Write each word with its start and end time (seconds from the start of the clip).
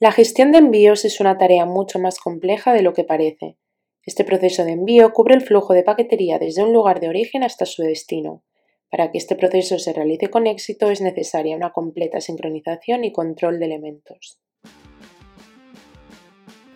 La 0.00 0.12
gestión 0.12 0.52
de 0.52 0.58
envíos 0.58 1.04
es 1.04 1.18
una 1.18 1.38
tarea 1.38 1.66
mucho 1.66 1.98
más 1.98 2.20
compleja 2.20 2.72
de 2.72 2.82
lo 2.82 2.92
que 2.92 3.02
parece. 3.02 3.58
Este 4.04 4.22
proceso 4.22 4.64
de 4.64 4.70
envío 4.70 5.12
cubre 5.12 5.34
el 5.34 5.40
flujo 5.40 5.74
de 5.74 5.82
paquetería 5.82 6.38
desde 6.38 6.62
un 6.62 6.72
lugar 6.72 7.00
de 7.00 7.08
origen 7.08 7.42
hasta 7.42 7.66
su 7.66 7.82
destino. 7.82 8.44
Para 8.92 9.10
que 9.10 9.18
este 9.18 9.34
proceso 9.34 9.76
se 9.80 9.92
realice 9.92 10.28
con 10.30 10.46
éxito 10.46 10.88
es 10.92 11.00
necesaria 11.00 11.56
una 11.56 11.72
completa 11.72 12.20
sincronización 12.20 13.02
y 13.02 13.12
control 13.12 13.58
de 13.58 13.64
elementos. 13.64 14.38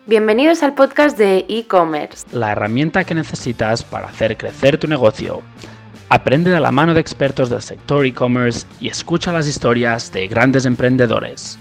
Bienvenidos 0.05 0.61
al 0.61 0.75
podcast 0.75 1.17
de 1.17 1.45
e-commerce, 1.47 2.27
la 2.33 2.51
herramienta 2.51 3.05
que 3.05 3.15
necesitas 3.15 3.85
para 3.85 4.07
hacer 4.07 4.35
crecer 4.35 4.77
tu 4.77 4.89
negocio. 4.89 5.41
Aprende 6.09 6.51
de 6.51 6.59
la 6.59 6.73
mano 6.73 6.93
de 6.93 6.99
expertos 6.99 7.49
del 7.49 7.61
sector 7.61 8.05
e-commerce 8.05 8.67
y 8.81 8.89
escucha 8.89 9.31
las 9.31 9.47
historias 9.47 10.11
de 10.11 10.27
grandes 10.27 10.65
emprendedores. 10.65 11.57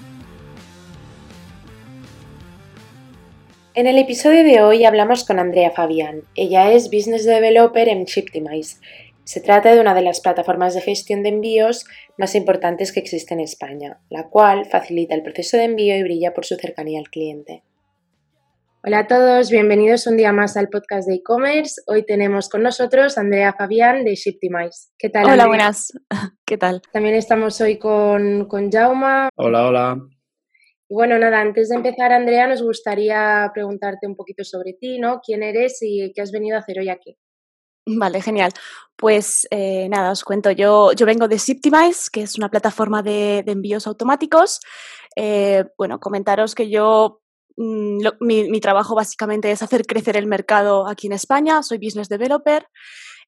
En 3.74 3.86
el 3.86 3.96
episodio 3.96 4.44
de 4.44 4.60
hoy 4.60 4.84
hablamos 4.84 5.24
con 5.24 5.38
Andrea 5.38 5.70
Fabián. 5.70 6.24
Ella 6.34 6.70
es 6.72 6.90
Business 6.90 7.24
Developer 7.24 7.88
en 7.88 8.04
Shiptimize. 8.04 8.78
Se 9.24 9.40
trata 9.40 9.74
de 9.74 9.80
una 9.80 9.94
de 9.94 10.02
las 10.02 10.20
plataformas 10.20 10.74
de 10.74 10.82
gestión 10.82 11.22
de 11.22 11.30
envíos 11.30 11.86
más 12.18 12.34
importantes 12.34 12.92
que 12.92 13.00
existe 13.00 13.32
en 13.32 13.40
España, 13.40 13.98
la 14.10 14.28
cual 14.28 14.66
facilita 14.66 15.14
el 15.14 15.22
proceso 15.22 15.56
de 15.56 15.64
envío 15.64 15.96
y 15.96 16.02
brilla 16.02 16.34
por 16.34 16.44
su 16.44 16.56
cercanía 16.56 16.98
al 16.98 17.08
cliente. 17.08 17.62
Hola 18.84 18.98
a 18.98 19.06
todos, 19.06 19.50
bienvenidos 19.50 20.06
un 20.06 20.18
día 20.18 20.32
más 20.32 20.58
al 20.58 20.68
podcast 20.68 21.08
de 21.08 21.14
e-commerce. 21.14 21.80
Hoy 21.86 22.04
tenemos 22.04 22.50
con 22.50 22.62
nosotros 22.62 23.16
a 23.16 23.22
Andrea 23.22 23.54
Fabián 23.54 24.04
de 24.04 24.16
Shiptimize. 24.16 24.90
¿Qué 24.98 25.08
tal? 25.08 25.24
Hola, 25.24 25.46
buenas. 25.46 25.92
¿Qué 26.44 26.58
tal? 26.58 26.82
También 26.92 27.14
estamos 27.14 27.58
hoy 27.62 27.78
con, 27.78 28.44
con 28.48 28.70
Jauma. 28.70 29.30
Hola, 29.34 29.66
hola. 29.66 29.96
Bueno, 30.94 31.18
nada, 31.18 31.40
antes 31.40 31.70
de 31.70 31.76
empezar, 31.76 32.12
Andrea, 32.12 32.46
nos 32.46 32.62
gustaría 32.62 33.50
preguntarte 33.54 34.06
un 34.06 34.14
poquito 34.14 34.44
sobre 34.44 34.74
ti, 34.74 34.98
¿no? 34.98 35.22
¿Quién 35.24 35.42
eres 35.42 35.78
y 35.80 36.12
qué 36.14 36.20
has 36.20 36.30
venido 36.30 36.54
a 36.54 36.60
hacer 36.60 36.78
hoy 36.78 36.90
aquí? 36.90 37.16
Vale, 37.86 38.20
genial. 38.20 38.52
Pues 38.94 39.48
eh, 39.50 39.88
nada, 39.88 40.10
os 40.10 40.22
cuento. 40.22 40.50
Yo, 40.50 40.92
yo 40.92 41.06
vengo 41.06 41.28
de 41.28 41.38
Ziptimize, 41.38 42.10
que 42.12 42.20
es 42.20 42.36
una 42.36 42.50
plataforma 42.50 43.02
de, 43.02 43.38
envíos 43.46 43.86
automáticos. 43.86 44.60
Eh, 45.16 45.64
bueno, 45.78 45.98
comentaros 45.98 46.54
que 46.54 46.68
yo, 46.68 47.22
mm, 47.56 48.08
mi, 48.20 48.60
trabajo 48.60 48.94
básicamente 48.94 49.50
es 49.50 49.62
hacer 49.62 49.86
crecer 49.86 50.18
el 50.18 50.26
mercado 50.26 50.86
aquí 50.86 51.06
en 51.06 51.14
España. 51.14 51.62
Soy 51.62 51.78
business 51.78 52.10
developer. 52.10 52.66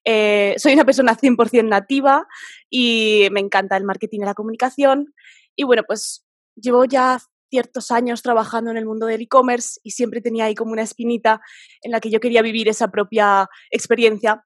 Eh, 0.03 0.53
soy 0.57 0.73
una 0.73 0.85
persona 0.85 1.17
100% 1.17 1.67
nativa 1.67 2.27
y 2.69 3.27
me 3.31 3.39
encanta 3.39 3.75
el 3.75 3.85
marketing 3.85 4.19
y 4.21 4.25
la 4.25 4.35
comunicación. 4.35 5.15
Y 5.55 5.63
bueno, 5.63 5.81
pues 5.87 6.27
llevo 6.55 6.85
ya 6.85 7.17
ciertos 7.49 7.91
años 7.91 8.21
trabajando 8.21 8.71
en 8.71 8.77
el 8.77 8.85
mundo 8.85 9.05
del 9.05 9.21
e-commerce 9.21 9.79
y 9.83 9.91
siempre 9.91 10.21
tenía 10.21 10.45
ahí 10.45 10.55
como 10.55 10.71
una 10.71 10.81
espinita 10.81 11.41
en 11.81 11.91
la 11.91 11.99
que 11.99 12.09
yo 12.09 12.19
quería 12.19 12.41
vivir 12.41 12.67
esa 12.67 12.89
propia 12.89 13.47
experiencia. 13.71 14.43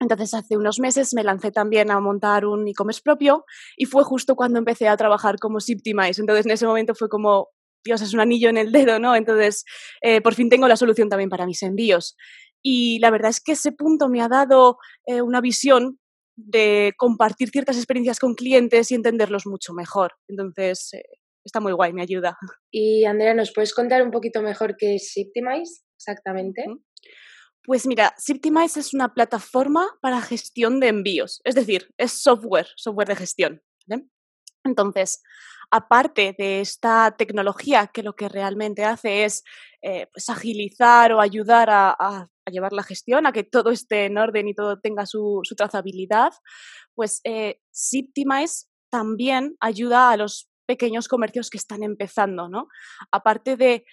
Entonces 0.00 0.32
hace 0.34 0.56
unos 0.56 0.78
meses 0.78 1.12
me 1.14 1.24
lancé 1.24 1.50
también 1.50 1.90
a 1.90 2.00
montar 2.00 2.46
un 2.46 2.68
e-commerce 2.68 3.00
propio 3.02 3.44
y 3.76 3.86
fue 3.86 4.04
justo 4.04 4.36
cuando 4.36 4.58
empecé 4.58 4.88
a 4.88 4.96
trabajar 4.96 5.38
como 5.38 5.60
Siptimize. 5.60 6.20
Entonces 6.20 6.46
en 6.46 6.52
ese 6.52 6.66
momento 6.66 6.94
fue 6.94 7.08
como, 7.08 7.48
Dios, 7.84 8.00
es 8.00 8.14
un 8.14 8.20
anillo 8.20 8.48
en 8.48 8.58
el 8.58 8.70
dedo, 8.70 8.98
¿no? 9.00 9.16
Entonces 9.16 9.64
eh, 10.02 10.20
por 10.20 10.34
fin 10.34 10.48
tengo 10.48 10.68
la 10.68 10.76
solución 10.76 11.08
también 11.08 11.30
para 11.30 11.46
mis 11.46 11.62
envíos. 11.62 12.16
Y 12.62 12.98
la 13.00 13.10
verdad 13.10 13.30
es 13.30 13.40
que 13.40 13.52
ese 13.52 13.72
punto 13.72 14.08
me 14.08 14.20
ha 14.20 14.28
dado 14.28 14.78
eh, 15.06 15.22
una 15.22 15.40
visión 15.40 15.98
de 16.36 16.92
compartir 16.96 17.50
ciertas 17.50 17.76
experiencias 17.76 18.20
con 18.20 18.34
clientes 18.34 18.90
y 18.90 18.94
entenderlos 18.94 19.46
mucho 19.46 19.74
mejor. 19.74 20.12
Entonces, 20.28 20.94
eh, 20.94 21.02
está 21.48 21.60
muy 21.60 21.72
guay, 21.72 21.92
me 21.92 22.02
ayuda. 22.02 22.36
Y 22.70 23.04
Andrea, 23.04 23.34
¿nos 23.34 23.52
puedes 23.52 23.74
contar 23.74 24.02
un 24.02 24.10
poquito 24.10 24.42
mejor 24.42 24.76
qué 24.76 24.94
es 24.94 25.12
Shiptimize 25.14 25.82
exactamente? 25.96 26.64
Pues 27.64 27.86
mira, 27.86 28.14
Shiptimize 28.18 28.80
es 28.80 28.94
una 28.94 29.12
plataforma 29.12 29.86
para 30.00 30.22
gestión 30.22 30.80
de 30.80 30.88
envíos, 30.88 31.40
es 31.44 31.54
decir, 31.54 31.92
es 31.98 32.12
software, 32.12 32.68
software 32.76 33.08
de 33.08 33.16
gestión. 33.16 33.62
Entonces, 34.64 35.22
aparte 35.70 36.34
de 36.38 36.60
esta 36.60 37.14
tecnología 37.16 37.90
que 37.92 38.02
lo 38.02 38.14
que 38.14 38.28
realmente 38.28 38.84
hace 38.84 39.24
es 39.24 39.44
eh, 39.82 40.06
pues 40.12 40.28
agilizar 40.28 41.12
o 41.12 41.20
ayudar 41.20 41.68
a, 41.70 42.28
llevar 42.50 42.72
la 42.72 42.82
gestión, 42.82 43.26
a 43.26 43.32
que 43.32 43.44
todo 43.44 43.70
esté 43.70 44.06
en 44.06 44.16
orden 44.16 44.48
y 44.48 44.54
todo 44.54 44.80
tenga 44.80 45.04
su, 45.04 45.42
trazabilidad, 45.54 46.32
pues 46.94 47.20
eh, 47.24 47.60
también 48.90 49.56
ayuda 49.60 50.10
a 50.10 50.16
los 50.16 50.47
pequeños 50.68 51.08
comercios 51.08 51.48
que 51.48 51.56
están 51.56 51.82
empezando, 51.82 52.48
¿no? 52.48 52.68
Aparte 53.10 53.56
de, 53.56 53.84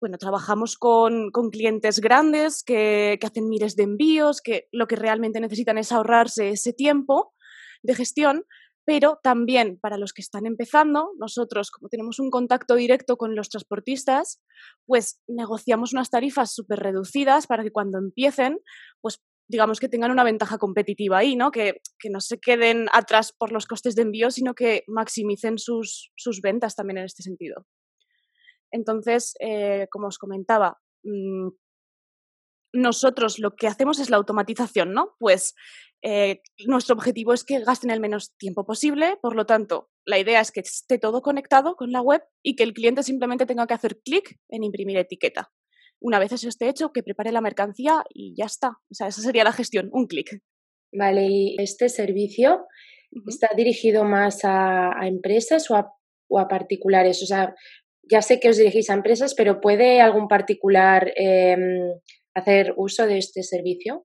bueno, 0.00 0.16
trabajamos 0.16 0.78
con, 0.78 1.30
clientes 1.52 2.00
grandes 2.00 2.64
que, 2.64 3.18
hacen 3.22 3.50
miles 3.50 3.76
de 3.76 3.82
envíos, 3.84 4.40
que 4.40 4.66
lo 4.72 4.86
que 4.86 4.96
realmente 4.96 5.40
necesitan 5.40 5.76
es 5.76 5.92
ahorrarse 5.92 6.48
ese 6.48 6.72
tiempo 6.72 7.34
de 7.82 7.94
gestión, 7.94 8.44
pero 8.84 9.20
también 9.22 9.78
para 9.78 9.98
los 9.98 10.12
que 10.12 10.22
están 10.22 10.46
empezando, 10.46 11.12
nosotros 11.18 11.70
como 11.70 11.88
tenemos 11.88 12.18
un 12.18 12.30
contacto 12.30 12.74
directo 12.76 13.16
con 13.16 13.36
los 13.36 13.50
transportistas, 13.50 14.40
pues 14.86 15.20
negociamos 15.28 15.92
unas 15.92 16.08
tarifas 16.08 16.54
súper 16.54 16.80
reducidas 16.80 17.46
para 17.46 17.62
que 17.62 17.70
cuando 17.70 17.98
empiecen, 17.98 18.58
pues 19.02 19.22
digamos 19.48 19.80
que 19.80 19.88
tengan 19.88 20.10
una 20.10 20.24
ventaja 20.24 20.58
competitiva 20.58 21.18
ahí, 21.18 21.36
¿no? 21.36 21.50
Que, 21.50 21.80
no 22.10 22.20
se 22.20 22.38
queden 22.38 22.88
atrás 22.92 23.32
por 23.36 23.52
los 23.52 23.66
costes 23.66 23.94
de 23.94 24.02
envío, 24.02 24.30
sino 24.30 24.54
que 24.54 24.84
maximicen 24.86 25.58
sus, 25.58 26.10
ventas 26.42 26.74
también 26.74 26.98
en 26.98 27.04
este 27.04 27.22
sentido. 27.22 27.66
Entonces, 28.70 29.34
eh, 29.40 29.86
como 29.90 30.08
os 30.08 30.18
comentaba, 30.18 30.78
mm, 31.04 31.48
nosotros 32.74 33.38
lo 33.38 33.54
que 33.54 33.66
hacemos 33.66 33.98
es 33.98 34.08
la 34.08 34.16
automatización, 34.16 34.92
¿no? 34.92 35.14
Pues 35.18 35.54
eh, 36.02 36.40
nuestro 36.66 36.94
objetivo 36.94 37.34
es 37.34 37.44
que 37.44 37.60
gasten 37.60 37.90
el 37.90 38.00
menos 38.00 38.34
tiempo 38.38 38.64
posible, 38.64 39.18
por 39.20 39.36
lo 39.36 39.44
tanto, 39.44 39.90
la 40.06 40.18
idea 40.18 40.40
es 40.40 40.50
que 40.50 40.60
esté 40.60 40.98
todo 40.98 41.20
conectado 41.22 41.76
con 41.76 41.92
la 41.92 42.00
web 42.00 42.22
y 42.42 42.56
que 42.56 42.62
el 42.62 42.72
cliente 42.72 43.02
simplemente 43.02 43.46
tenga 43.46 43.66
que 43.66 43.74
hacer 43.74 44.00
clic 44.02 44.38
en 44.48 44.64
imprimir 44.64 44.96
etiqueta 44.96 45.52
una 46.02 46.18
vez 46.18 46.32
eso 46.32 46.48
esté 46.48 46.68
hecho, 46.68 46.92
que 46.92 47.02
prepare 47.02 47.32
la 47.32 47.40
mercancía 47.40 48.02
y 48.12 48.34
ya 48.36 48.44
está. 48.44 48.78
O 48.90 48.94
sea, 48.94 49.06
esa 49.06 49.22
sería 49.22 49.44
la 49.44 49.52
gestión, 49.52 49.88
un 49.92 50.06
clic. 50.06 50.42
Vale, 50.92 51.26
¿y 51.26 51.56
este 51.58 51.88
servicio 51.88 52.66
está 53.26 53.50
dirigido 53.56 54.04
más 54.04 54.40
a, 54.44 54.92
empresas 55.02 55.70
o 55.70 55.76
a, 55.76 56.48
particulares? 56.48 57.22
O 57.22 57.26
sea, 57.26 57.54
ya 58.02 58.20
sé 58.20 58.40
que 58.40 58.50
os 58.50 58.58
dirigís 58.58 58.90
a 58.90 58.94
empresas, 58.94 59.34
pero 59.34 59.60
¿puede 59.60 60.00
algún 60.00 60.28
particular 60.28 61.12
em, 61.16 61.94
hacer 62.34 62.74
uso 62.76 63.06
de 63.06 63.18
este 63.18 63.42
servicio? 63.42 64.04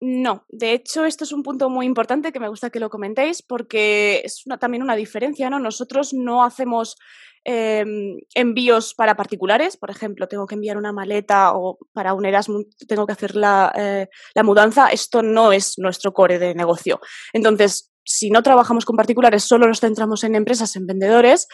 No, 0.00 0.44
de 0.48 0.72
hecho 0.72 1.04
esto 1.04 1.24
es 1.24 1.32
un 1.32 1.42
punto 1.42 1.70
muy 1.70 1.86
importante 1.86 2.32
que 2.32 2.40
me 2.40 2.48
gusta 2.48 2.70
que 2.70 2.80
lo 2.80 2.90
comentéis 2.90 3.42
porque 3.42 4.22
es 4.24 4.42
también 4.60 4.82
una 4.82 4.96
diferencia, 4.96 5.48
¿no? 5.48 5.58
Nosotros 5.60 6.12
no 6.12 6.44
hacemos 6.44 6.96
em, 7.44 8.18
envíos 8.34 8.94
para 8.94 9.16
particulares, 9.16 9.76
por 9.76 9.90
ejemplo, 9.90 10.28
tengo 10.28 10.46
que 10.46 10.54
enviar 10.54 10.76
una 10.76 10.92
maleta 10.92 11.52
o 11.54 11.78
para 11.92 12.14
un 12.14 12.24
Erasmus 12.24 12.66
tengo 12.88 13.06
que 13.06 13.12
hacer 13.12 13.36
la, 13.36 13.72
eh, 13.76 14.08
la 14.34 14.42
mudanza, 14.42 14.88
esto 14.88 15.22
no 15.22 15.52
es 15.52 15.74
nuestro 15.78 16.12
core 16.12 16.38
de 16.38 16.54
negocio. 16.54 17.00
Entonces, 17.32 17.92
si 18.04 18.30
no 18.30 18.42
trabajamos 18.42 18.84
con 18.84 18.96
particulares, 18.96 19.44
solo 19.44 19.66
nos 19.66 19.80
centramos 19.80 20.24
en 20.24 20.34
empresas, 20.34 20.76
en 20.76 20.86
vendedores, 20.86 21.46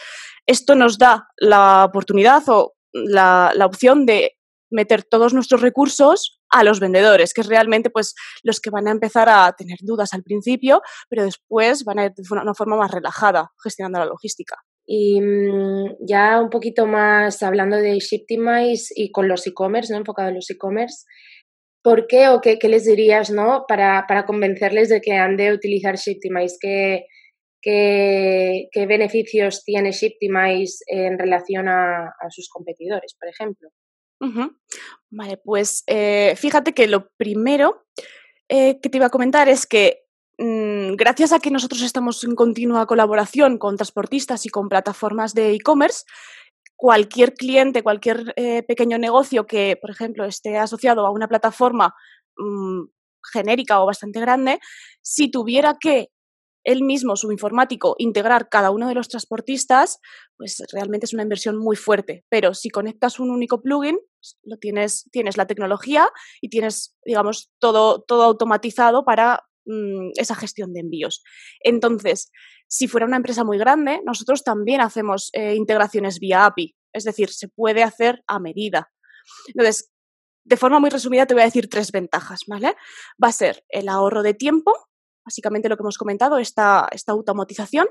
esto 0.45 0.75
nos 0.75 0.97
da 0.97 1.27
la 1.37 1.85
oportunidad 1.85 2.43
o 2.47 2.73
la, 2.93 3.51
la 3.55 3.65
opción 3.65 4.05
de 4.05 4.37
meter 4.69 5.03
todos 5.03 5.33
nuestros 5.33 5.61
recursos 5.61 6.39
a 6.49 6.63
los 6.63 6.79
vendedores, 6.79 7.33
que 7.33 7.41
es 7.41 7.47
realmente 7.47 7.89
pues 7.89 8.15
los 8.43 8.59
que 8.59 8.69
van 8.69 8.87
a 8.87 8.91
empezar 8.91 9.29
a 9.29 9.51
tener 9.53 9.77
dudas 9.81 10.13
al 10.13 10.23
principio, 10.23 10.81
pero 11.09 11.23
después 11.23 11.83
van 11.83 11.99
a 11.99 12.05
ir 12.05 12.13
de 12.13 12.23
una 12.31 12.53
forma 12.53 12.77
más 12.77 12.91
relajada 12.91 13.51
gestionando 13.61 13.99
la 13.99 14.05
logística. 14.05 14.57
Y 14.85 15.21
mm, 15.21 15.97
ya 16.07 16.39
un 16.41 16.49
poquito 16.49 16.85
más 16.87 17.43
hablando 17.43 17.77
de 17.77 17.99
Shiptimize 17.99 18.93
y 18.95 19.11
con 19.11 19.27
los 19.27 19.45
e-commerce, 19.47 19.93
¿no? 19.93 19.99
enfocado 19.99 20.29
en 20.29 20.35
los 20.35 20.49
e-commerce, 20.49 21.05
¿por 21.83 22.07
qué 22.07 22.29
o 22.29 22.41
qué, 22.41 22.57
les 22.63 22.85
dirías 22.85 23.31
¿no? 23.31 23.65
para, 23.67 24.05
para, 24.07 24.25
convencerles 24.25 24.89
de 24.89 25.01
que 25.01 25.13
han 25.13 25.37
de 25.37 25.53
utilizar 25.53 25.95
Shiptimize? 25.95 26.57
¿Qué, 26.59 27.05
qué, 27.61 28.85
beneficios 28.87 29.63
tiene 29.63 29.91
Shiptimize 29.91 30.83
en 30.87 31.17
relación 31.19 31.67
a, 31.67 32.07
a 32.07 32.29
sus 32.29 32.49
competidores, 32.49 33.15
por 33.19 33.29
ejemplo? 33.29 33.69
Vale, 35.09 35.37
pues 35.43 35.83
eh, 35.87 36.35
fíjate 36.35 36.73
que 36.73 36.87
lo 36.87 37.09
primero 37.17 37.85
eh, 38.49 38.79
que 38.81 38.89
te 38.89 38.97
iba 38.97 39.07
a 39.07 39.11
comentar 39.11 39.49
es 39.49 39.65
que 39.65 40.03
mm, 40.37 40.80
gracias 40.97 41.31
a 41.33 41.39
que 41.39 41.51
nosotros 41.51 41.81
estamos 41.81 42.23
en 42.23 42.35
continua 42.35 42.85
colaboración 42.85 43.57
con 43.57 43.77
transportistas 43.77 44.45
y 44.45 44.49
con 44.49 44.69
plataformas 44.69 45.33
de 45.33 45.53
e-commerce, 45.53 46.03
cualquier 46.75 47.33
cliente, 47.33 47.83
cualquier 47.83 48.33
eh, 48.35 48.63
pequeño 48.63 48.97
negocio 48.97 49.45
que, 49.45 49.77
por 49.79 49.91
ejemplo, 49.91 50.25
esté 50.25 50.57
asociado 50.57 51.05
a 51.05 51.11
una 51.11 51.27
plataforma 51.27 51.93
mm, 52.37 52.83
genérica 53.33 53.81
o 53.81 53.85
bastante 53.85 54.19
grande, 54.19 54.59
si 55.01 55.29
tuviera 55.29 55.77
que 55.79 56.09
él 56.63 56.83
mismo, 56.83 57.15
su 57.15 57.31
informático, 57.31 57.95
integrar 57.97 58.49
cada 58.49 58.71
uno 58.71 58.87
de 58.87 58.93
los 58.93 59.09
transportistas, 59.09 59.99
pues 60.37 60.61
realmente 60.71 61.05
es 61.05 61.13
una 61.13 61.23
inversión 61.23 61.57
muy 61.57 61.75
fuerte. 61.75 62.23
Pero 62.29 62.53
si 62.53 62.69
conectas 62.69 63.19
un 63.19 63.31
único 63.31 63.61
plugin, 63.61 63.99
lo 64.43 64.57
tienes, 64.57 65.09
tienes 65.11 65.37
la 65.37 65.47
tecnología 65.47 66.07
y 66.39 66.49
tienes, 66.49 66.95
digamos, 67.03 67.51
todo, 67.59 68.01
todo 68.01 68.23
automatizado 68.23 69.03
para 69.05 69.43
mm, 69.65 70.11
esa 70.15 70.35
gestión 70.35 70.73
de 70.73 70.81
envíos. 70.81 71.23
Entonces, 71.61 72.31
si 72.67 72.87
fuera 72.87 73.05
una 73.05 73.17
empresa 73.17 73.43
muy 73.43 73.57
grande, 73.57 74.01
nosotros 74.05 74.43
también 74.43 74.81
hacemos 74.81 75.29
eh, 75.33 75.55
integraciones 75.55 76.19
vía 76.19 76.45
API, 76.45 76.75
es 76.93 77.03
decir, 77.03 77.29
se 77.29 77.47
puede 77.47 77.83
hacer 77.83 78.23
a 78.27 78.39
medida. 78.39 78.91
Entonces, 79.47 79.91
de 80.43 80.57
forma 80.57 80.79
muy 80.79 80.89
resumida 80.89 81.25
te 81.25 81.33
voy 81.33 81.41
a 81.43 81.45
decir 81.45 81.69
tres 81.69 81.91
ventajas, 81.91 82.41
¿vale? 82.47 82.75
Va 83.23 83.27
a 83.29 83.33
ser 83.33 83.63
el 83.69 83.89
ahorro 83.89 84.23
de 84.23 84.33
tiempo, 84.33 84.73
básicamente 85.25 85.69
lo 85.69 85.77
que 85.77 85.83
hemos 85.83 85.97
comentado, 85.97 86.37
esta, 86.39 86.87
esta 86.91 87.11
automatización, 87.11 87.87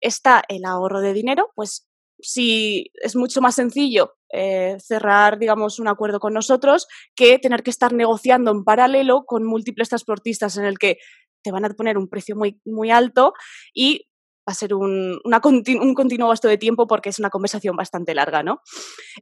está 0.00 0.42
el 0.48 0.64
ahorro 0.64 1.00
de 1.00 1.12
dinero, 1.12 1.52
pues 1.54 1.86
si 2.20 2.90
es 2.94 3.16
mucho 3.16 3.40
más 3.40 3.54
sencillo 3.54 4.14
eh, 4.32 4.76
cerrar, 4.80 5.38
digamos, 5.38 5.78
un 5.78 5.88
acuerdo 5.88 6.20
con 6.20 6.34
nosotros 6.34 6.86
que 7.14 7.38
tener 7.38 7.62
que 7.62 7.70
estar 7.70 7.92
negociando 7.92 8.50
en 8.50 8.64
paralelo 8.64 9.24
con 9.24 9.44
múltiples 9.44 9.88
transportistas 9.88 10.56
en 10.56 10.64
el 10.64 10.78
que 10.78 10.98
te 11.42 11.52
van 11.52 11.64
a 11.64 11.70
poner 11.70 11.96
un 11.96 12.08
precio 12.08 12.36
muy, 12.36 12.60
muy 12.64 12.90
alto 12.90 13.32
y 13.72 14.08
va 14.48 14.52
a 14.52 14.54
ser 14.54 14.74
un, 14.74 15.20
un 15.24 15.94
continuo 15.94 16.28
gasto 16.28 16.48
de 16.48 16.58
tiempo 16.58 16.86
porque 16.86 17.08
es 17.08 17.18
una 17.18 17.30
conversación 17.30 17.76
bastante 17.76 18.14
larga, 18.14 18.42
¿no? 18.42 18.60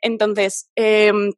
Entonces, 0.00 0.70
em, 0.74 1.32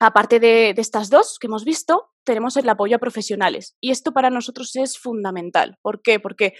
aparte 0.00 0.40
de, 0.40 0.74
estas 0.76 1.10
dos 1.10 1.38
que 1.40 1.46
hemos 1.46 1.64
visto, 1.64 2.10
tenemos 2.24 2.56
el 2.56 2.68
apoyo 2.68 2.96
a 2.96 3.00
profesionales. 3.00 3.76
Y 3.80 3.90
esto 3.90 4.12
para 4.12 4.30
nosotros 4.30 4.74
es 4.76 4.98
fundamental. 4.98 5.78
¿Por 5.82 6.02
qué? 6.02 6.20
Porque 6.20 6.54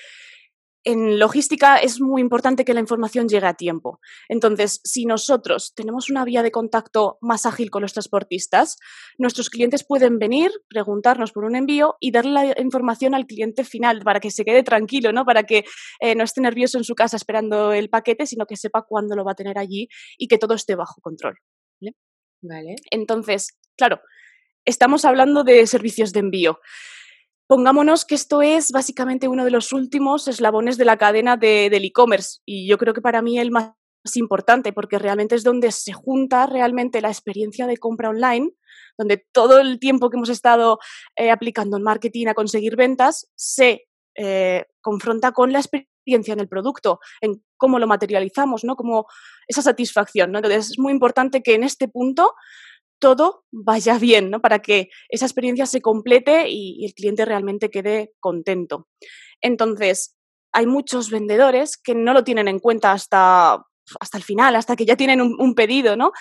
en 0.85 1.19
logística 1.19 1.77
es 1.77 2.01
muy 2.01 2.21
importante 2.21 2.65
que 2.65 2.75
la 2.75 2.81
información 2.81 3.29
llegue 3.29 3.47
a 3.47 3.55
tiempo. 3.55 4.01
Entonces, 4.29 4.81
si 4.85 5.07
nosotros 5.07 5.75
tenemos 5.75 6.11
una 6.11 6.25
vía 6.25 6.43
de 6.43 6.51
contacto 6.51 7.19
más 7.21 7.47
ágil 7.47 7.71
con 7.71 7.83
los 7.83 7.93
transportistas, 7.93 8.77
nuestros 9.19 9.51
clientes 9.51 9.85
pueden 9.85 10.19
venir, 10.19 10.51
preguntarnos 10.69 11.33
por 11.33 11.45
un 11.45 11.57
envío 11.57 11.97
y 12.01 12.11
darle 12.11 12.33
la 12.33 12.61
información 12.61 13.15
al 13.15 13.27
cliente 13.27 13.65
final 13.65 14.03
para 14.03 14.21
que 14.21 14.31
se 14.31 14.45
quede 14.45 14.63
tranquilo, 14.63 15.13
¿no? 15.13 15.25
Para 15.25 15.45
que 15.45 15.65
eh, 16.01 16.15
no 16.15 16.25
esté 16.25 16.41
nervioso 16.41 16.79
en 16.79 16.85
su 16.85 16.95
casa 16.95 17.17
esperando 17.17 17.73
el 17.73 17.89
paquete, 17.89 18.27
sino 18.27 18.47
que 18.47 18.57
sepa 18.57 18.83
cuándo 18.83 19.15
lo 19.15 19.25
va 19.25 19.33
a 19.33 19.37
tener 19.37 19.59
allí 19.59 19.89
y 20.19 20.29
que 20.29 20.39
todo 20.39 20.55
esté 20.55 20.75
bajo 20.75 21.01
control. 21.01 21.37
Vale. 22.43 22.75
Entonces, 22.91 23.57
claro, 23.77 24.01
estamos 24.65 25.05
hablando 25.05 25.45
de 25.45 25.67
servicios 25.67 26.13
de 26.13 26.21
envío. 26.21 26.61
Pongámonos 27.53 28.07
que 28.07 28.15
esto 28.15 28.41
es 28.41 28.73
básicamente 28.73 29.29
uno 29.29 29.45
de 29.45 29.51
los 29.51 29.75
últimos 29.75 30.27
eslabones 30.27 30.79
de 30.79 30.87
la 30.87 30.97
cadena 30.97 31.37
del 31.37 31.85
e-commerce 31.85 32.39
y 32.47 32.67
yo 32.67 32.79
creo 32.79 32.95
que 32.95 33.03
para 33.03 33.21
mí 33.21 33.39
el 33.39 33.51
más 33.51 33.75
importante 34.15 34.73
porque 34.73 34.99
realmente 34.99 35.35
es 35.35 35.45
donde 35.45 35.71
se 35.71 35.93
junta 35.93 36.47
realmente 36.47 37.03
la 37.03 37.09
experiencia 37.09 37.67
de 37.67 37.77
compra 37.77 38.09
online, 38.09 38.53
donde 38.97 39.27
todo 39.33 39.61
el 39.61 39.79
tiempo 39.79 40.09
que 40.09 40.17
hemos 40.17 40.31
estado 40.31 40.79
eh, 41.15 41.31
aplicando 41.31 41.77
en 41.77 41.83
marketing 41.83 42.29
a 42.29 42.33
conseguir 42.33 42.75
ventas 42.75 43.31
se 43.35 43.87
eh, 44.15 44.65
confronta 44.81 45.33
con 45.33 45.53
la 45.53 45.59
experiencia 45.59 46.33
en 46.33 46.41
el 46.41 46.49
producto, 46.49 47.01
en 47.21 47.45
cómo 47.59 47.79
lo 47.79 47.87
materializamos, 47.87 48.65
¿no? 48.65 48.77
Como 48.77 49.05
esa 49.47 49.61
satisfacción, 49.61 50.33
¿no? 50.33 50.39
Entonces 50.39 50.71
es 50.71 50.79
muy 50.79 50.91
importante 50.91 51.43
que 51.43 51.55
en 51.55 51.65
este 51.65 51.87
punto 51.87 52.33
todo 53.03 53.45
vaya 53.51 53.99
bien, 53.99 54.31
¿no? 54.31 54.41
Para 54.41 54.61
que 54.61 54.89
esa 55.09 55.27
experiencia 55.27 55.67
se 55.67 55.83
complete 55.83 56.49
y, 56.49 56.87
el 56.87 56.95
cliente 56.95 57.25
realmente 57.25 57.69
quede 57.69 58.13
contento. 58.21 58.87
Entonces, 59.41 60.17
hay 60.53 60.67
muchos 60.67 61.11
vendedores 61.11 61.77
que 61.77 61.97
no 61.97 62.13
lo 62.13 62.23
tienen 62.23 62.47
en 62.47 62.61
cuenta 62.61 62.93
hasta 62.93 63.67
hasta 64.01 64.19
el 64.19 64.25
final, 64.25 64.57
hasta 64.57 64.77
que 64.77 64.85
ya 64.85 64.97
tienen 64.97 65.21
un, 65.21 65.55
pedido, 65.55 65.97
¿no? 65.97 66.13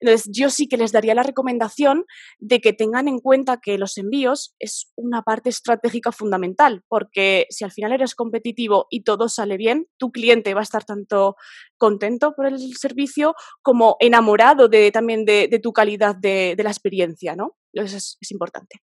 Entonces, 0.00 0.30
yo 0.32 0.50
sí 0.50 0.66
que 0.66 0.76
les 0.76 0.92
daría 0.92 1.14
la 1.14 1.22
recomendación 1.22 2.04
de 2.38 2.60
que 2.60 2.72
tengan 2.72 3.08
en 3.08 3.18
cuenta 3.18 3.60
que 3.62 3.78
los 3.78 3.96
envíos 3.98 4.54
es 4.58 4.90
una 4.96 5.22
parte 5.22 5.50
estratégica 5.50 6.12
fundamental, 6.12 6.82
porque 6.88 7.46
si 7.50 7.64
al 7.64 7.72
final 7.72 7.92
eres 7.92 8.14
competitivo 8.14 8.86
y 8.90 9.02
todo 9.02 9.28
sale 9.28 9.56
bien, 9.56 9.86
tu 9.98 10.10
cliente 10.10 10.54
va 10.54 10.60
a 10.60 10.64
estar 10.64 10.84
tanto 10.84 11.36
contento 11.76 12.34
por 12.34 12.46
el 12.46 12.76
servicio 12.76 13.34
como 13.62 13.96
enamorado 14.00 14.68
de, 14.68 14.90
también 14.90 15.24
de, 15.24 15.60
tu 15.62 15.72
calidad 15.72 16.16
de, 16.16 16.56
la 16.58 16.70
experiencia, 16.70 17.36
¿no? 17.36 17.56
Entonces, 17.72 18.18
es 18.20 18.30
importante. 18.30 18.80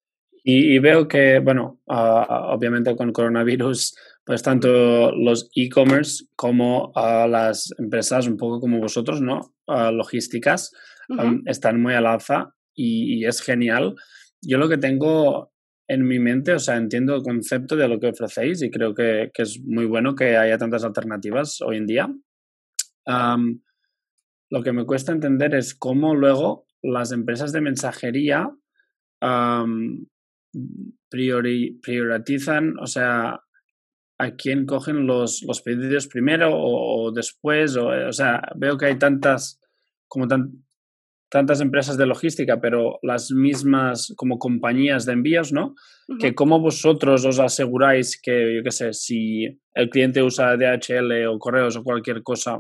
Y, 0.48 0.78
veo 0.78 1.08
que, 1.08 1.40
bueno, 1.40 1.80
ah, 1.88 2.52
obviamente 2.54 2.94
con 2.94 3.10
coronavirus, 3.10 3.96
pues 4.24 4.44
tanto 4.44 5.10
los 5.10 5.50
e-commerce 5.56 6.26
como 6.36 6.92
uh, 6.94 7.26
las 7.28 7.74
empresas, 7.78 8.28
un 8.28 8.36
poco 8.36 8.60
como 8.60 8.78
vosotros, 8.78 9.20
¿no? 9.20 9.56
Uh, 9.66 9.90
logísticas, 9.90 10.70
están 11.46 11.82
muy 11.82 11.94
al 11.94 12.06
alza 12.06 12.54
y, 12.76 13.24
es 13.24 13.40
genial. 13.40 13.96
Yo 14.40 14.58
lo 14.58 14.68
que 14.68 14.78
tengo 14.78 15.50
en 15.88 16.06
mi 16.06 16.20
mente, 16.20 16.52
o 16.52 16.60
sea, 16.60 16.76
entiendo 16.76 17.16
el 17.16 17.22
concepto 17.24 17.74
de 17.74 17.88
lo 17.88 17.98
que 17.98 18.10
ofrecéis 18.10 18.62
y 18.62 18.70
creo 18.70 18.94
que, 18.94 19.32
que 19.34 19.42
es 19.42 19.60
muy 19.64 19.86
bueno 19.86 20.14
que 20.14 20.36
haya 20.36 20.58
tantas 20.58 20.84
alternativas 20.84 21.60
hoy 21.60 21.78
en 21.78 21.86
día. 21.86 22.08
lo 23.04 24.62
que 24.62 24.72
me 24.72 24.86
cuesta 24.86 25.10
entender 25.10 25.56
es 25.56 25.74
cómo 25.74 26.14
luego 26.14 26.66
las 26.82 27.10
empresas 27.10 27.50
de 27.50 27.62
mensajería 27.62 28.48
priorizan, 31.08 32.78
o 32.78 32.86
sea, 32.86 33.40
a 34.18 34.30
quién 34.36 34.66
cogen 34.66 35.06
los, 35.06 35.42
los 35.42 35.62
pedidos 35.62 36.06
primero 36.06 36.50
o, 36.52 37.12
después, 37.12 37.76
o, 37.76 37.88
o, 37.88 38.12
sea, 38.12 38.42
veo 38.56 38.78
que 38.78 38.86
hay 38.86 38.98
tantas, 38.98 39.60
como 40.08 40.26
tantas 41.28 41.60
empresas 41.60 41.96
de 41.96 42.06
logística, 42.06 42.60
pero 42.60 42.98
las 43.02 43.30
mismas 43.30 44.12
como 44.16 44.38
compañías 44.38 45.04
de 45.04 45.12
envíos, 45.12 45.52
¿no? 45.52 45.74
Que 46.20 46.34
como 46.34 46.60
vosotros 46.60 47.24
os 47.24 47.38
aseguráis 47.40 48.20
que, 48.20 48.56
yo 48.56 48.62
qué 48.62 48.70
sé, 48.70 48.92
si 48.92 49.60
el 49.74 49.90
cliente 49.90 50.22
usa 50.22 50.56
DHL 50.56 51.26
o 51.26 51.38
correos 51.38 51.76
o 51.76 51.84
cualquier 51.84 52.22
cosa, 52.22 52.58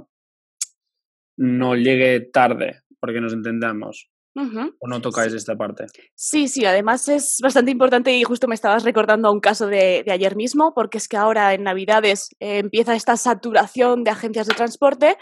no 1.38 1.74
llegue 1.74 2.20
tarde, 2.32 2.82
porque 3.00 3.20
nos 3.20 3.32
entendamos. 3.32 4.10
¿O 4.36 4.88
no 4.88 5.00
tocáis 5.00 5.32
esta 5.32 5.56
parte? 5.56 5.86
Sí, 6.14 6.48
sí, 6.48 6.64
además 6.66 7.08
es 7.08 7.38
bastante 7.42 7.70
importante 7.70 8.12
y 8.12 8.22
justo 8.22 8.48
me 8.48 8.54
estabas 8.54 8.84
recordando 8.84 9.28
a 9.28 9.32
un 9.32 9.40
caso 9.40 9.66
de, 9.66 10.04
ayer 10.10 10.36
mismo, 10.36 10.74
porque 10.74 10.98
es 10.98 11.08
que 11.08 11.16
ahora 11.16 11.54
en 11.54 11.62
Navidades 11.62 12.28
eh, 12.40 12.58
empieza 12.58 12.94
esta 12.94 13.16
saturación 13.16 14.04
de 14.04 14.10
agencias 14.10 14.46
de 14.46 14.54
transporte 14.54 15.16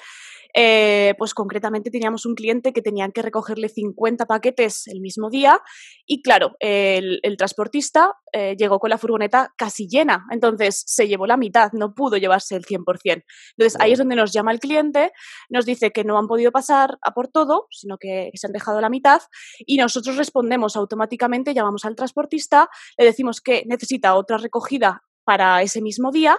eh, 0.57 1.15
pues 1.19 1.35
concretamente 1.35 1.91
teníamos 1.91 2.27
un 2.27 2.35
cliente 2.35 2.73
que 2.73 2.81
tenían 2.81 3.11
que 3.11 3.23
recogerle 3.23 3.69
50 3.69 4.27
paquetes 4.27 4.87
el 4.87 5.01
mismo 5.01 5.29
día 5.29 5.61
y 6.07 6.23
claro, 6.23 6.53
el, 6.61 7.21
transportista 7.37 8.13
eh, 8.33 8.55
llegó 8.57 8.79
con 8.79 8.91
la 8.91 8.99
furgoneta 8.99 9.53
casi 9.57 9.89
llena, 9.89 10.25
entonces 10.31 10.85
se 10.87 11.09
llevó 11.09 11.27
la 11.27 11.37
mitad, 11.37 11.73
no 11.73 11.95
pudo 11.95 12.17
llevarse 12.17 12.55
el 12.55 12.65
100%. 12.65 13.25
Entonces 13.57 13.81
ahí 13.81 13.93
es 13.93 13.99
donde 13.99 14.15
nos 14.15 14.33
llama 14.33 14.53
el 14.53 14.61
cliente, 14.61 15.13
nos 15.49 15.67
dice 15.67 15.91
que 15.91 16.05
no 16.05 16.19
han 16.19 16.29
podido 16.29 16.53
pasar 16.53 16.99
a 17.03 17.13
por 17.13 17.29
todo, 17.29 17.67
sino 17.71 17.99
que 17.99 18.31
se 18.35 18.47
han 18.47 18.53
dejado 18.53 18.81
la 18.81 18.89
mitad 18.89 19.23
y 19.59 19.77
nosotros 19.77 20.17
respondemos 20.17 20.77
automáticamente, 20.77 21.53
llamamos 21.53 21.85
al 21.85 21.97
transportista, 21.97 22.69
le 22.97 23.05
decimos 23.07 23.41
que 23.41 23.65
necesita 23.67 24.15
otra 24.15 24.39
recogida 24.39 25.03
para 25.25 25.63
ese 25.63 25.83
mismo 25.83 26.13
día 26.13 26.39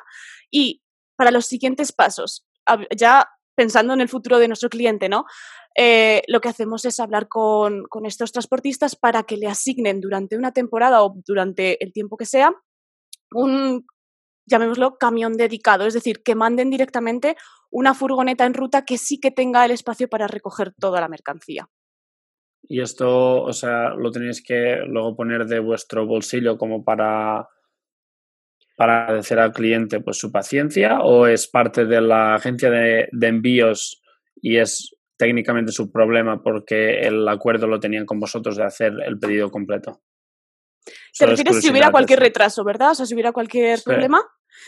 y 0.50 0.82
para 1.18 1.32
los 1.32 1.46
siguientes 1.46 1.92
pasos. 1.92 2.46
Ya 2.98 3.28
pensando 3.56 3.94
en 3.94 4.02
el 4.02 4.10
futuro 4.10 4.38
de 4.38 4.48
nuestro 4.48 4.70
cliente, 4.70 5.10
¿no? 5.10 5.26
Eh, 5.78 6.22
lo 6.28 6.40
que 6.40 6.50
hacemos 6.50 6.86
es 6.86 7.00
hablar 7.00 7.28
con, 7.28 7.86
estos 8.06 8.32
transportistas 8.32 8.96
para 8.96 9.24
que 9.24 9.38
le 9.38 9.48
asignen 9.48 10.00
durante 10.00 10.38
una 10.38 10.52
temporada 10.52 11.04
o 11.04 11.16
durante 11.26 11.84
el 11.84 11.92
tiempo 11.92 12.18
que 12.18 12.26
sea 12.26 12.54
un, 13.32 13.86
llamémoslo, 14.46 14.98
camión 14.98 15.34
dedicado, 15.34 15.86
es 15.86 15.94
decir, 15.94 16.24
que 16.24 16.36
manden 16.36 16.70
directamente 16.70 17.36
una 17.72 17.94
furgoneta 17.94 18.46
en 18.46 18.54
ruta 18.54 18.86
que 18.86 18.98
sí 18.98 19.20
que 19.20 19.32
tenga 19.32 19.66
el 19.66 19.72
espacio 19.72 20.08
para 20.08 20.28
recoger 20.28 20.74
toda 20.80 21.02
la 21.02 21.10
mercancía. 21.10 21.68
Y 22.68 22.82
esto, 22.82 23.44
o 23.44 23.54
sea, 23.54 23.90
lo 23.96 24.12
tenéis 24.12 24.42
que 24.42 24.78
luego 24.88 25.16
poner 25.16 25.46
de 25.46 25.60
vuestro 25.60 26.08
bolsillo 26.08 26.58
como 26.58 26.84
para 26.84 27.48
para 28.76 29.04
agradecer 29.04 29.40
al 29.40 29.54
cliente 29.54 30.02
pues 30.02 30.18
su 30.18 30.32
paciencia 30.32 31.00
o 31.02 31.28
es 31.28 31.48
parte 31.48 31.86
de 31.86 32.02
la 32.02 32.36
agencia 32.36 32.70
de, 32.70 33.08
envíos 33.22 34.02
y 34.42 34.58
es 34.58 34.96
técnicamente 35.18 35.72
su 35.72 35.92
problema 35.92 36.44
porque 36.44 37.00
el 37.00 37.28
acuerdo 37.28 37.68
lo 37.68 37.80
tenían 37.80 38.06
con 38.06 38.20
vosotros 38.20 38.58
de 38.58 38.64
hacer 38.64 38.94
el 39.06 39.18
pedido 39.18 39.50
completo? 39.50 40.02
¿Te 41.18 41.26
refieres 41.26 41.62
si 41.62 41.72
hubiera 41.72 41.92
cualquier 41.92 42.20
retraso, 42.20 42.64
verdad? 42.64 42.92
O 42.92 42.96
sea, 42.96 43.06
si 43.06 43.14
hubiera 43.14 43.32
cualquier 43.32 43.82
problema. 43.84 44.22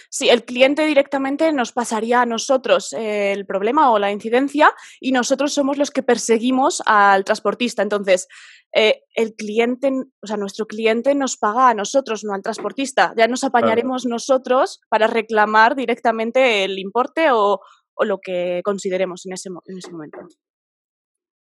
Sí, 0.09 0.29
el 0.29 0.45
cliente 0.45 0.85
directamente 0.85 1.51
nos 1.51 1.71
pasaría 1.71 2.21
a 2.21 2.25
nosotros 2.25 2.93
eh, 2.93 3.31
el 3.31 3.45
problema 3.45 3.91
o 3.91 3.99
la 3.99 4.11
incidencia 4.11 4.73
y 4.99 5.11
nosotros 5.11 5.53
somos 5.53 5.77
los 5.77 5.91
que 5.91 6.03
perseguimos 6.03 6.81
al 6.85 7.23
transportista. 7.23 7.81
Entonces, 7.81 8.27
eh, 8.73 9.03
el 9.15 9.33
cliente, 9.33 9.91
o 10.21 10.27
sea, 10.27 10.37
nuestro 10.37 10.65
cliente 10.67 11.15
nos 11.15 11.37
paga 11.37 11.69
a 11.69 11.73
nosotros, 11.73 12.23
no 12.23 12.33
al 12.33 12.41
transportista. 12.41 13.13
Ya 13.17 13.27
nos 13.27 13.43
apañaremos 13.43 14.05
nosotros 14.05 14.81
para 14.89 15.07
reclamar 15.07 15.75
directamente 15.75 16.63
el 16.63 16.77
importe 16.79 17.29
o, 17.31 17.61
lo 17.99 18.19
que 18.19 18.61
consideremos 18.63 19.25
en 19.25 19.33
ese, 19.33 19.49
en 19.65 19.77
ese 19.77 19.91
momento. 19.91 20.19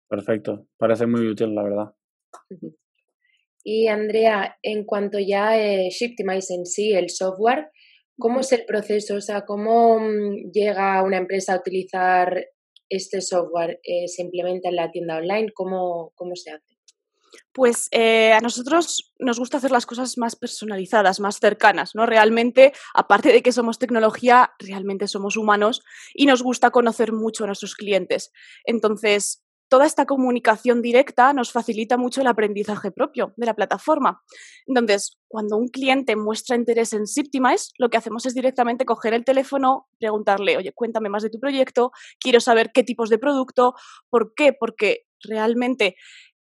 Perfecto, 0.09 0.69
parece 0.77 1.07
muy 1.07 1.27
útil, 1.27 1.53
la 1.55 1.63
verdad. 1.65 1.95
Y 3.65 3.89
Andrea, 3.89 4.59
en 4.63 4.85
cuanto 4.85 5.19
ya 5.19 5.59
eh, 5.59 5.89
Shiptimize 5.89 6.55
en 6.55 6.67
sí, 6.67 6.93
el 6.93 7.09
software, 7.09 7.71
¿cómo 8.19 8.41
es 8.41 8.53
el 8.53 8.65
proceso? 8.65 9.17
O 9.17 9.21
sea, 9.21 9.45
¿cómo 9.45 10.01
mm, 10.01 10.51
llega 10.53 11.03
una 11.03 11.19
empresa 11.19 11.55
a 11.55 11.59
utilizar 11.59 12.47
este 12.89 13.21
software? 13.21 13.81
Eh, 13.83 14.09
¿Se 14.09 14.23
implementa 14.23 14.69
en 14.69 14.77
la 14.77 14.91
tienda 14.91 15.17
online? 15.17 15.53
¿Cómo, 15.55 16.13
cómo 16.15 16.35
se 16.37 16.51
hace? 16.51 16.75
Pues 17.53 17.89
eh, 17.93 18.33
a 18.33 18.41
nosotros 18.41 19.13
nos 19.19 19.39
gusta 19.39 19.59
hacer 19.59 19.71
las 19.71 19.87
cosas 19.87 20.19
más 20.19 20.37
personalizadas, 20.37 21.21
más 21.21 21.39
cercanas, 21.39 21.95
¿no? 21.95 22.07
Realmente, 22.07 22.73
aparte 22.95 23.33
de 23.33 23.43
que 23.43 23.53
somos 23.53 23.79
tecnología, 23.79 24.53
realmente 24.59 25.09
somos 25.09 25.37
humanos 25.37 25.83
y 26.15 26.27
nos 26.27 26.43
gusta 26.43 26.71
conocer 26.71 27.13
mucho 27.13 27.45
a 27.45 27.47
nuestros 27.47 27.75
clientes. 27.75 28.33
Entonces, 28.65 29.44
toda 29.69 29.87
esta 29.87 30.07
comunicación 30.07 30.83
directa 30.83 31.33
nos 31.33 31.53
facilita 31.53 31.97
mucho 31.97 32.21
el 32.21 32.27
aprendizaje 32.27 32.91
propio 32.91 33.33
de 33.37 33.47
la 33.47 33.55
plataforma. 33.55 34.23
Entonces, 34.67 35.19
cuando 35.29 35.57
un 35.57 35.69
cliente 35.69 36.17
muestra 36.17 36.57
interés 36.57 36.93
en 36.93 37.07
Siptimize, 37.07 37.71
lo 37.79 37.91
que 37.91 37.97
hacemos 37.97 38.27
es 38.27 38.35
directamente 38.35 38.85
coger 38.85 39.15
el 39.15 39.25
teléfono, 39.25 39.89
preguntarle, 39.99 40.57
oye, 40.57 40.73
cuéntame 40.73 41.09
más 41.09 41.23
de 41.23 41.31
tu 41.31 41.41
proyecto, 41.41 41.93
quiero 42.21 42.41
saber 42.41 42.71
qué 42.73 42.85
tipos 42.85 43.11
de 43.11 43.19
producto, 43.19 43.75
¿por 44.11 44.35
qué? 44.35 44.53
Porque 44.53 45.07
realmente 45.21 45.97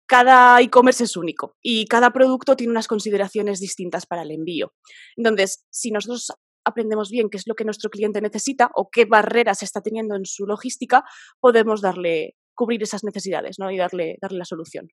cada 0.07 0.61
e-commerce 0.61 1.03
es 1.03 1.17
único 1.17 1.57
y 1.61 1.85
cada 1.85 2.11
producto 2.11 2.55
tiene 2.55 2.71
unas 2.71 2.87
consideraciones 2.87 3.59
distintas 3.59 4.05
para 4.05 4.21
el 4.21 4.31
envío. 4.31 4.73
Entonces, 5.17 5.65
si 5.69 5.91
nosotros 5.91 6.31
aprendemos 6.63 7.09
bien 7.09 7.29
qué 7.29 7.37
es 7.37 7.47
lo 7.47 7.55
que 7.55 7.65
nuestro 7.65 7.89
cliente 7.89 8.21
necesita 8.21 8.69
o 8.73 8.89
qué 8.89 9.05
barreras 9.05 9.63
está 9.63 9.81
teniendo 9.81 10.15
en 10.15 10.25
su 10.25 10.45
logística, 10.45 11.03
podemos 11.39 11.81
darle 11.81 12.35
cubrir 12.57 12.83
esas 12.83 13.05
necesidades 13.05 13.57
¿no? 13.59 13.71
y 13.71 13.77
darle, 13.77 14.17
darle 14.21 14.39
la 14.39 14.45
solución. 14.45 14.89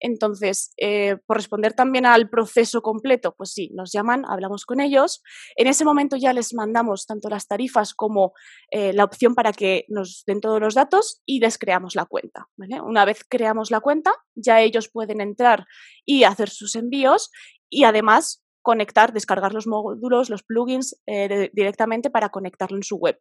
Entonces, 0.00 0.72
eh, 0.76 1.16
por 1.26 1.38
responder 1.38 1.72
también 1.72 2.06
al 2.06 2.28
proceso 2.28 2.82
completo, 2.82 3.34
pues 3.36 3.52
sí, 3.52 3.70
nos 3.74 3.90
llaman, 3.92 4.24
hablamos 4.28 4.64
con 4.64 4.80
ellos. 4.80 5.22
En 5.56 5.66
ese 5.66 5.84
momento 5.84 6.16
ya 6.16 6.32
les 6.32 6.54
mandamos 6.54 7.06
tanto 7.06 7.28
las 7.28 7.48
tarifas 7.48 7.94
como 7.94 8.32
eh, 8.70 8.92
la 8.92 9.04
opción 9.04 9.34
para 9.34 9.52
que 9.52 9.84
nos 9.88 10.22
den 10.26 10.40
todos 10.40 10.60
los 10.60 10.74
datos 10.74 11.20
y 11.26 11.40
les 11.40 11.58
creamos 11.58 11.96
la 11.96 12.06
cuenta. 12.06 12.46
Una 12.84 13.04
vez 13.04 13.24
creamos 13.28 13.70
la 13.70 13.80
cuenta, 13.80 14.12
ya 14.36 14.60
ellos 14.60 14.88
pueden 14.88 15.20
entrar 15.20 15.66
y 16.04 16.24
hacer 16.24 16.48
sus 16.48 16.76
envíos 16.76 17.30
y 17.68 17.84
además 17.84 18.44
conectar, 18.62 19.12
descargar 19.12 19.52
los 19.52 19.66
módulos, 19.66 20.30
los 20.30 20.42
plugins 20.42 21.00
eh, 21.06 21.50
directamente 21.52 22.10
para 22.10 22.28
conectarlo 22.28 22.76
en 22.76 22.82
su 22.82 22.96
web. 22.96 23.18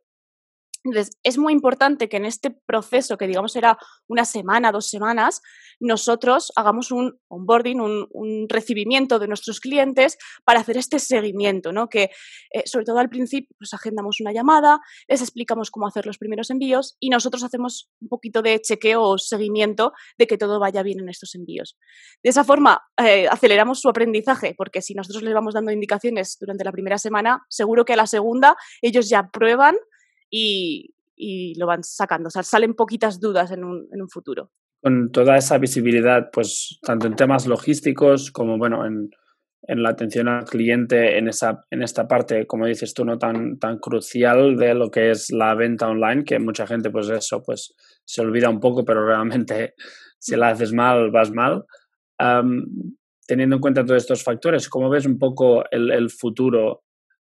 Entonces, 0.88 1.18
es 1.24 1.38
muy 1.38 1.54
importante 1.54 2.10
que 2.10 2.18
en 2.18 2.26
este 2.26 2.52
proceso, 2.52 3.18
que 3.18 3.28
digamos 3.28 3.56
era 3.56 3.78
una 4.08 4.26
semana, 4.26 4.72
dos 4.72 4.90
semanas, 4.90 5.42
nosotros 5.80 6.52
hagamos 6.56 6.92
un 6.92 7.20
onboarding, 7.28 7.80
un, 7.82 8.08
recibimiento 8.50 9.20
de 9.20 9.28
nuestros 9.28 9.60
clientes 9.60 10.18
para 10.46 10.62
hacer 10.62 10.78
este 10.78 11.00
seguimiento, 11.00 11.72
¿no? 11.72 11.90
Que 11.90 12.10
eh, 12.54 12.64
sobre 12.66 12.86
todo 12.86 13.00
al 13.00 13.10
principio, 13.10 13.54
pues 13.58 13.74
agendamos 13.74 14.20
una 14.22 14.32
llamada, 14.32 14.80
les 15.08 15.22
explicamos 15.22 15.70
cómo 15.70 15.88
hacer 15.88 16.06
los 16.06 16.18
primeros 16.18 16.50
envíos 16.50 16.96
y 17.00 17.10
nosotros 17.10 17.44
hacemos 17.44 17.90
un 18.00 18.08
poquito 18.08 18.42
de 18.42 18.60
chequeo 18.62 19.02
o 19.02 19.18
seguimiento 19.18 19.92
de 20.18 20.28
que 20.28 20.38
todo 20.38 20.60
vaya 20.60 20.84
bien 20.84 21.00
en 21.00 21.10
estos 21.10 21.36
envíos. 21.36 21.78
De 22.24 22.30
esa 22.30 22.44
forma, 22.44 22.82
eh, 22.98 23.28
aceleramos 23.28 23.82
su 23.82 23.90
aprendizaje, 23.90 24.56
porque 24.58 24.82
si 24.82 24.94
nosotros 24.94 25.24
les 25.24 25.34
vamos 25.34 25.54
dando 25.54 25.72
indicaciones 25.72 26.38
durante 26.40 26.64
la 26.64 26.72
primera 26.72 26.98
semana, 26.98 27.46
seguro 27.50 27.84
que 27.86 27.94
a 27.94 27.98
la 27.98 28.08
segunda 28.08 28.56
ellos 28.82 29.10
ya 29.10 29.30
prueban 29.30 29.76
y, 30.30 30.94
lo 31.58 31.66
van 31.66 31.84
sacando. 31.84 32.28
O 32.28 32.32
sea, 32.32 32.44
salen 32.44 32.76
poquitas 32.76 33.20
dudas 33.20 33.52
en 33.52 33.64
un, 33.64 33.88
en 33.92 34.02
un 34.02 34.10
futuro. 34.10 34.52
Con 34.82 35.12
toda 35.12 35.38
esa 35.38 35.58
visibilidad, 35.58 36.30
pues 36.32 36.80
tanto 36.84 37.08
en 37.08 37.16
temas 37.16 37.48
logísticos 37.48 38.32
como 38.32 38.58
bueno, 38.60 38.86
en, 38.86 39.10
en 39.64 39.84
la 39.84 39.90
atención 39.90 40.28
al 40.28 40.46
cliente 40.46 41.18
en, 41.18 41.28
esa, 41.28 41.66
en 41.70 41.84
esta 41.84 42.08
parte, 42.08 42.48
como 42.48 42.66
dices 42.66 42.94
tú, 42.94 43.04
no 43.04 43.18
tan, 43.18 43.60
tan 43.60 43.80
crucial 43.80 44.56
de 44.56 44.74
lo 44.74 44.90
que 44.90 45.12
es 45.12 45.32
la 45.32 45.54
venta 45.56 45.90
online, 45.90 46.24
que 46.24 46.40
mucha 46.40 46.66
gente, 46.66 46.90
pues 46.90 47.10
eso, 47.10 47.44
pues 47.44 47.76
se 48.06 48.22
olvida 48.22 48.50
un 48.50 48.60
poco, 48.60 48.86
pero 48.86 49.06
realmente 49.06 49.76
si 50.20 50.36
la 50.36 50.50
haces 50.50 50.74
mal, 50.74 51.12
vas 51.12 51.32
mal. 51.32 51.66
teniendo 53.28 53.56
en 53.58 53.62
cuenta 53.62 53.86
todos 53.86 54.04
estos 54.04 54.24
factores, 54.24 54.70
¿cómo 54.70 54.90
ves 54.90 55.06
un 55.06 55.20
poco 55.20 55.66
el, 55.70 55.92
el 55.92 56.10
futuro 56.10 56.84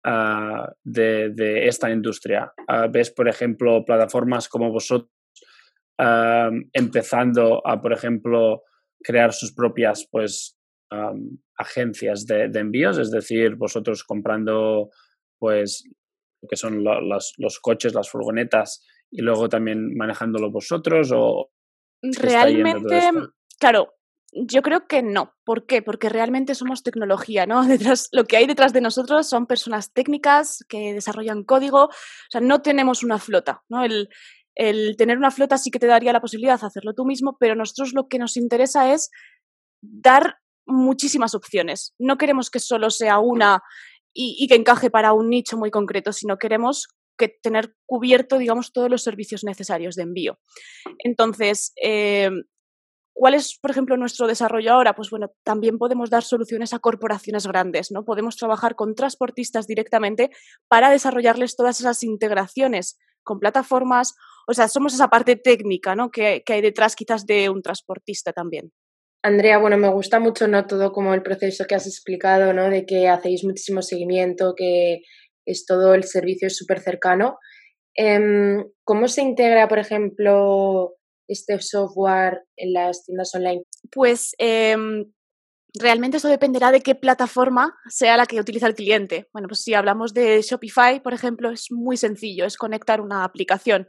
Ah, 0.08 0.72
de, 0.84 1.66
esta 1.66 1.90
industria. 1.90 2.52
Ah, 2.68 2.86
ves, 2.86 3.10
por 3.10 3.26
ejemplo, 3.26 3.84
plataformas 3.84 4.48
como 4.48 4.70
vosotros 4.70 5.10
ah, 5.98 6.48
empezando 6.72 7.60
a, 7.66 7.82
por 7.82 7.92
ejemplo, 7.92 8.62
crear 9.02 9.32
sus 9.32 9.52
propias 9.52 10.06
pues, 10.08 10.56
agencias 11.58 12.24
de, 12.24 12.44
envíos, 12.54 12.98
es 12.98 13.10
decir, 13.10 13.56
vosotros 13.56 14.04
comprando 14.04 14.90
pues 15.40 15.82
lo 16.40 16.48
que 16.48 16.56
son 16.56 16.84
los 16.84 17.58
coches, 17.60 17.92
las 17.92 18.08
furgonetas 18.08 18.86
y 19.10 19.22
luego 19.22 19.48
también 19.48 19.96
manejándolo 19.96 20.52
vosotros 20.52 21.10
o 21.12 21.50
realmente 22.00 23.10
claro 23.58 23.95
yo 24.44 24.62
creo 24.62 24.86
que 24.86 25.02
no. 25.02 25.32
¿Por 25.44 25.66
qué? 25.66 25.82
Porque 25.82 26.08
realmente 26.08 26.54
somos 26.54 26.82
tecnología, 26.82 27.46
¿no? 27.46 27.62
Detrás, 27.66 28.08
lo 28.12 28.24
que 28.24 28.36
hay 28.36 28.46
detrás 28.46 28.72
de 28.72 28.80
nosotros 28.80 29.28
son 29.28 29.46
personas 29.46 29.92
técnicas 29.92 30.64
que 30.68 30.92
desarrollan 30.92 31.44
código. 31.44 31.84
O 31.84 32.30
sea, 32.30 32.40
no 32.40 32.62
tenemos 32.62 33.02
una 33.02 33.18
flota, 33.18 33.62
¿no? 33.68 33.84
El, 33.84 34.08
el 34.54 34.96
tener 34.96 35.18
una 35.18 35.30
flota 35.30 35.58
sí 35.58 35.70
que 35.70 35.78
te 35.78 35.86
daría 35.86 36.12
la 36.12 36.20
posibilidad 36.20 36.60
de 36.60 36.66
hacerlo 36.66 36.94
tú 36.94 37.04
mismo, 37.04 37.36
pero 37.38 37.54
nosotros 37.54 37.92
lo 37.92 38.08
que 38.08 38.18
nos 38.18 38.36
interesa 38.36 38.92
es 38.92 39.10
dar 39.82 40.36
muchísimas 40.66 41.34
opciones. 41.34 41.94
No 41.98 42.16
queremos 42.18 42.50
que 42.50 42.58
solo 42.58 42.90
sea 42.90 43.18
una 43.18 43.62
y, 44.18 44.46
que 44.48 44.54
encaje 44.54 44.90
para 44.90 45.12
un 45.12 45.28
nicho 45.28 45.58
muy 45.58 45.70
concreto, 45.70 46.12
sino 46.12 46.38
queremos 46.38 46.88
que 47.18 47.28
tener 47.28 47.74
cubierto, 47.86 48.38
digamos, 48.38 48.72
todos 48.72 48.90
los 48.90 49.02
servicios 49.02 49.44
necesarios 49.44 49.94
de 49.94 50.02
envío. 50.04 50.38
Entonces, 51.04 51.72
eh, 51.82 52.30
¿Cuál 53.18 53.32
es, 53.32 53.58
por 53.58 53.70
ejemplo, 53.70 53.96
nuestro 53.96 54.26
desarrollo 54.26 54.74
ahora? 54.74 54.94
Pues 54.94 55.08
bueno, 55.08 55.32
también 55.42 55.78
podemos 55.78 56.10
dar 56.10 56.22
soluciones 56.22 56.74
a 56.74 56.80
corporaciones 56.80 57.46
grandes, 57.46 57.90
¿no? 57.90 58.04
Podemos 58.04 58.36
trabajar 58.36 58.74
con 58.74 58.94
transportistas 58.94 59.66
directamente 59.66 60.28
para 60.68 60.90
desarrollarles 60.90 61.56
todas 61.56 61.80
esas 61.80 62.02
integraciones 62.02 62.98
con 63.22 63.40
plataformas. 63.40 64.14
O 64.46 64.52
sea, 64.52 64.68
somos 64.68 64.92
esa 64.92 65.08
parte 65.08 65.36
técnica, 65.36 65.96
¿no? 65.96 66.10
Que, 66.10 66.42
hay 66.46 66.60
detrás 66.60 66.94
quizás 66.94 67.24
de 67.24 67.48
un 67.48 67.62
transportista 67.62 68.34
también. 68.34 68.70
Andrea, 69.22 69.56
bueno, 69.56 69.78
me 69.78 69.88
gusta 69.88 70.20
mucho, 70.20 70.46
¿no? 70.46 70.66
Todo 70.66 70.92
como 70.92 71.14
el 71.14 71.22
proceso 71.22 71.64
que 71.64 71.74
has 71.74 71.86
explicado, 71.86 72.52
¿no? 72.52 72.68
De 72.68 72.84
que 72.84 73.08
hacéis 73.08 73.44
muchísimo 73.44 73.80
seguimiento, 73.80 74.52
que 74.54 75.00
es 75.46 75.64
todo 75.64 75.94
el 75.94 76.04
servicio 76.04 76.50
súper 76.50 76.80
cercano. 76.80 77.38
Em, 77.94 78.62
¿Cómo 78.84 79.08
se 79.08 79.22
integra, 79.22 79.68
por 79.68 79.78
ejemplo, 79.78 80.96
este 81.28 81.60
software 81.60 82.44
en 82.56 82.72
las 82.72 83.04
tiendas 83.04 83.34
online? 83.34 83.62
Pues 83.90 84.34
em, 84.38 85.12
realmente 85.78 86.18
eso 86.18 86.28
dependerá 86.28 86.72
de 86.72 86.80
qué 86.80 86.94
plataforma 86.94 87.76
sea 87.88 88.16
la 88.16 88.26
que 88.26 88.40
utiliza 88.40 88.66
el 88.66 88.74
cliente. 88.74 89.28
Bueno, 89.32 89.48
pues 89.48 89.60
si 89.60 89.74
hablamos 89.74 90.14
de 90.14 90.40
Shopify, 90.42 91.02
por 91.02 91.14
ejemplo, 91.14 91.50
es 91.50 91.66
muy 91.70 91.96
sencillo, 91.96 92.44
es 92.44 92.56
conectar 92.56 93.00
una 93.00 93.24
aplicación. 93.24 93.88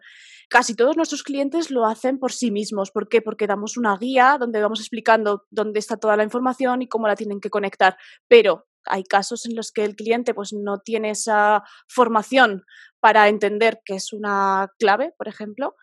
Casi 0.49 0.75
todos 0.75 0.95
nuestros 0.95 1.23
clientes 1.23 1.71
lo 1.71 1.85
hacen 1.85 2.19
por 2.19 2.31
sí 2.31 2.51
mismos. 2.51 2.91
¿Por 2.91 3.09
qué? 3.09 3.21
Porque 3.21 3.47
damos 3.47 3.75
una 3.75 3.97
guía 3.97 4.37
donde 4.39 4.61
vamos 4.61 4.79
explicando 4.79 5.45
dónde 5.49 5.79
está 5.79 5.97
toda 5.97 6.15
la 6.15 6.23
información 6.23 6.81
y 6.81 6.87
cómo 6.87 7.07
la 7.07 7.17
tienen 7.17 7.41
que 7.41 7.49
conectar. 7.49 7.97
Pero 8.29 8.65
hay 8.85 9.03
casos 9.03 9.45
en 9.45 9.55
los 9.55 9.71
que 9.71 9.83
el 9.83 9.95
cliente 9.95 10.33
pues, 10.33 10.53
no 10.53 10.79
tiene 10.79 11.11
esa 11.11 11.63
formación 11.87 12.63
para 12.99 13.27
entender 13.27 13.81
que 13.85 13.95
es 13.95 14.13
una 14.13 14.71
clave, 14.79 15.13
por 15.17 15.27
ejemplo. 15.27 15.75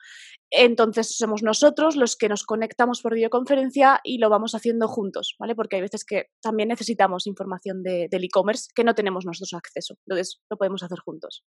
Entonces 0.56 1.16
somos 1.16 1.42
nosotros 1.42 1.96
los 1.96 2.16
que 2.16 2.28
nos 2.28 2.44
conectamos 2.44 3.02
por 3.02 3.14
videoconferencia 3.14 4.00
y 4.04 4.18
lo 4.18 4.30
vamos 4.30 4.54
haciendo 4.54 4.86
juntos, 4.86 5.34
¿vale? 5.38 5.54
Porque 5.54 5.76
hay 5.76 5.82
veces 5.82 6.04
que 6.04 6.26
también 6.40 6.68
necesitamos 6.68 7.26
información 7.26 7.82
de, 7.82 8.06
del 8.10 8.24
e-commerce 8.24 8.68
que 8.74 8.84
no 8.84 8.94
tenemos 8.94 9.26
nosotros 9.26 9.54
acceso. 9.54 9.96
Entonces 10.06 10.40
lo 10.48 10.56
podemos 10.56 10.82
hacer 10.82 10.98
juntos. 11.04 11.44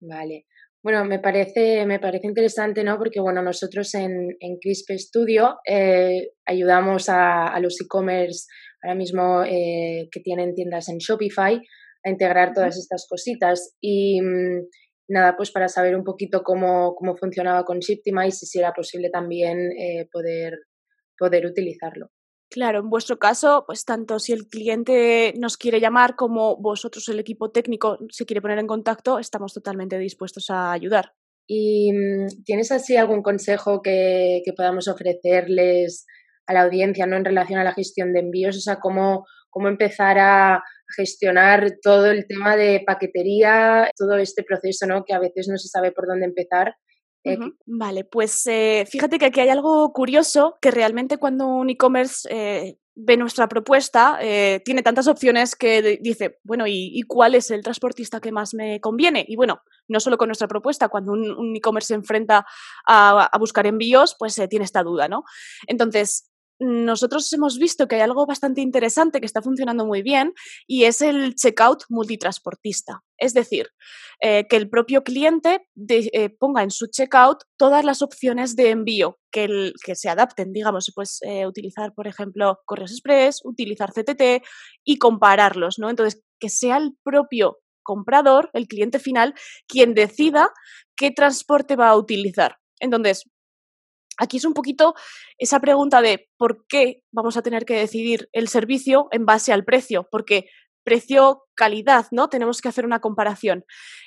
Vale. 0.00 0.46
Bueno, 0.82 1.04
me 1.04 1.20
parece, 1.20 1.86
me 1.86 2.00
parece 2.00 2.26
interesante, 2.26 2.82
¿no? 2.82 2.98
Porque, 2.98 3.20
bueno, 3.20 3.40
nosotros 3.40 3.94
en, 3.94 4.36
en 4.40 4.58
Crisp 4.58 4.90
Studio 4.98 5.58
eh, 5.64 6.32
ayudamos 6.44 7.08
a, 7.08 7.56
los 7.60 7.80
e-commerce 7.80 8.46
ahora 8.82 8.96
mismo 8.96 9.44
eh, 9.44 10.08
que 10.10 10.20
tienen 10.20 10.54
tiendas 10.54 10.88
en 10.88 10.98
Shopify 10.98 11.60
integrar 12.04 12.52
todas 12.52 12.76
estas 12.76 13.06
cositas. 13.08 13.76
Y 13.80 14.20
mm, 14.20 14.66
nada, 15.12 15.36
pues 15.36 15.50
para 15.50 15.68
saber 15.68 15.94
un 15.94 16.04
poquito 16.04 16.42
cómo, 16.42 16.94
cómo 16.94 17.16
funcionaba 17.16 17.64
con 17.64 17.78
Shiptimize 17.78 18.44
y 18.44 18.46
si 18.46 18.58
era 18.58 18.72
posible 18.72 19.10
también 19.10 19.70
eh, 19.72 20.08
poder, 20.10 20.58
poder 21.16 21.46
utilizarlo. 21.46 22.10
Claro, 22.50 22.80
en 22.80 22.90
vuestro 22.90 23.18
caso, 23.18 23.64
pues 23.66 23.84
tanto 23.84 24.18
si 24.18 24.32
el 24.32 24.46
cliente 24.46 25.32
nos 25.38 25.56
quiere 25.56 25.80
llamar 25.80 26.16
como 26.16 26.56
vosotros, 26.56 27.08
el 27.08 27.18
equipo 27.18 27.50
técnico, 27.50 27.98
se 28.10 28.26
quiere 28.26 28.42
poner 28.42 28.58
en 28.58 28.66
contacto, 28.66 29.18
estamos 29.18 29.54
totalmente 29.54 29.98
dispuestos 29.98 30.50
a 30.50 30.72
ayudar. 30.72 31.12
¿Y 31.46 31.92
mm, 31.92 32.44
tienes 32.44 32.70
así 32.70 32.96
algún 32.96 33.22
consejo 33.22 33.80
que, 33.80 34.42
que 34.44 34.52
podamos 34.52 34.86
ofrecerles 34.88 36.06
a 36.46 36.52
la 36.52 36.62
audiencia 36.62 37.06
¿no? 37.06 37.16
en 37.16 37.24
relación 37.24 37.58
a 37.58 37.64
la 37.64 37.72
gestión 37.72 38.12
de 38.12 38.20
envíos? 38.20 38.56
O 38.56 38.60
sea, 38.60 38.76
cómo, 38.80 39.24
cómo 39.48 39.68
empezar 39.68 40.18
a 40.18 40.62
gestionar 40.96 41.78
todo 41.82 42.06
el 42.10 42.26
tema 42.26 42.56
de 42.56 42.82
paquetería, 42.86 43.90
todo 43.96 44.16
este 44.16 44.42
proceso 44.42 44.86
¿no? 44.86 45.04
que 45.04 45.14
a 45.14 45.18
veces 45.18 45.48
no 45.48 45.58
se 45.58 45.68
sabe 45.68 45.92
por 45.92 46.06
dónde 46.06 46.26
empezar 46.26 46.74
eh, 47.24 47.38
vale, 47.66 48.04
pues 48.04 48.46
eh, 48.46 48.84
fíjate 48.90 49.18
que 49.18 49.26
aquí 49.26 49.40
hay 49.40 49.48
algo 49.48 49.92
curioso, 49.92 50.56
que 50.60 50.72
realmente 50.72 51.18
cuando 51.18 51.46
un 51.46 51.70
e-commerce 51.70 52.28
eh, 52.28 52.78
ve 52.96 53.16
nuestra 53.16 53.48
propuesta, 53.48 54.18
tiene 54.64 54.82
tantas 54.82 55.06
opciones 55.06 55.56
que 55.56 55.98
dice, 56.02 56.38
bueno, 56.42 56.64
¿y, 56.66 57.00
cuál 57.08 57.34
es 57.34 57.50
el 57.50 57.62
transportista 57.62 58.20
que 58.20 58.32
más 58.32 58.52
me 58.52 58.80
conviene? 58.80 59.24
Y 59.26 59.36
bueno, 59.36 59.62
no 59.88 59.98
solo 59.98 60.18
con 60.18 60.28
nuestra 60.28 60.46
propuesta, 60.46 60.88
cuando 60.88 61.12
un, 61.12 61.56
e-commerce 61.56 61.88
se 61.88 61.94
enfrenta 61.94 62.44
a, 62.86 63.24
a, 63.32 63.38
buscar 63.38 63.66
envíos, 63.66 64.14
pues 64.18 64.34
tiene 64.50 64.66
esta 64.66 64.82
duda, 64.82 65.08
¿no? 65.08 65.24
Entonces, 65.66 66.31
nosotros 66.62 67.32
hemos 67.32 67.58
visto 67.58 67.88
que 67.88 67.96
hay 67.96 68.00
algo 68.02 68.24
bastante 68.26 68.60
interesante 68.60 69.20
que 69.20 69.26
está 69.26 69.42
funcionando 69.42 69.84
muy 69.84 70.02
bien 70.02 70.32
y 70.66 70.84
es 70.84 71.02
el 71.02 71.34
checkout 71.34 71.84
multitransportista. 71.88 73.02
Es 73.18 73.34
decir, 73.34 73.68
eh, 74.20 74.46
que 74.48 74.56
el 74.56 74.70
propio 74.70 75.02
cliente 75.02 75.66
eh, 75.88 76.30
ponga 76.30 76.62
en 76.62 76.70
su 76.70 76.86
checkout 76.86 77.42
todas 77.56 77.84
las 77.84 78.02
opciones 78.02 78.54
de 78.56 78.70
envío 78.70 79.18
que, 79.30 79.72
se 79.94 80.08
adapten, 80.08 80.52
digamos, 80.52 80.92
pues 80.94 81.20
utilizar, 81.46 81.94
por 81.94 82.06
ejemplo, 82.06 82.60
Correos 82.64 82.92
Express, 82.92 83.40
utilizar 83.44 83.90
CTT 83.92 84.44
y 84.84 84.98
compararlos, 84.98 85.78
¿no? 85.78 85.90
Entonces, 85.90 86.22
que 86.38 86.48
sea 86.48 86.76
el 86.76 86.92
propio 87.02 87.58
comprador, 87.82 88.50
el 88.52 88.68
cliente 88.68 88.98
final, 88.98 89.34
quien 89.66 89.94
decida 89.94 90.50
qué 90.96 91.10
transporte 91.10 91.76
va 91.76 91.88
a 91.88 91.96
utilizar. 91.96 92.58
Entonces, 92.80 93.24
Aquí 94.22 94.36
es 94.36 94.44
un 94.44 94.54
poquito 94.54 94.94
esa 95.36 95.58
pregunta 95.58 96.00
de 96.00 96.30
por 96.36 96.64
qué 96.68 97.02
vamos 97.10 97.36
a 97.36 97.42
tener 97.42 97.64
que 97.64 97.74
decidir 97.74 98.28
el 98.32 98.46
servicio 98.46 99.08
en 99.10 99.26
base 99.26 99.52
al 99.52 99.64
precio, 99.64 100.06
porque 100.12 100.46
precio-calidad, 100.84 102.06
¿no? 102.12 102.28
Tenemos 102.28 102.60
que 102.60 102.68
hacer 102.68 102.86
una 102.86 103.00
comparación. 103.00 103.64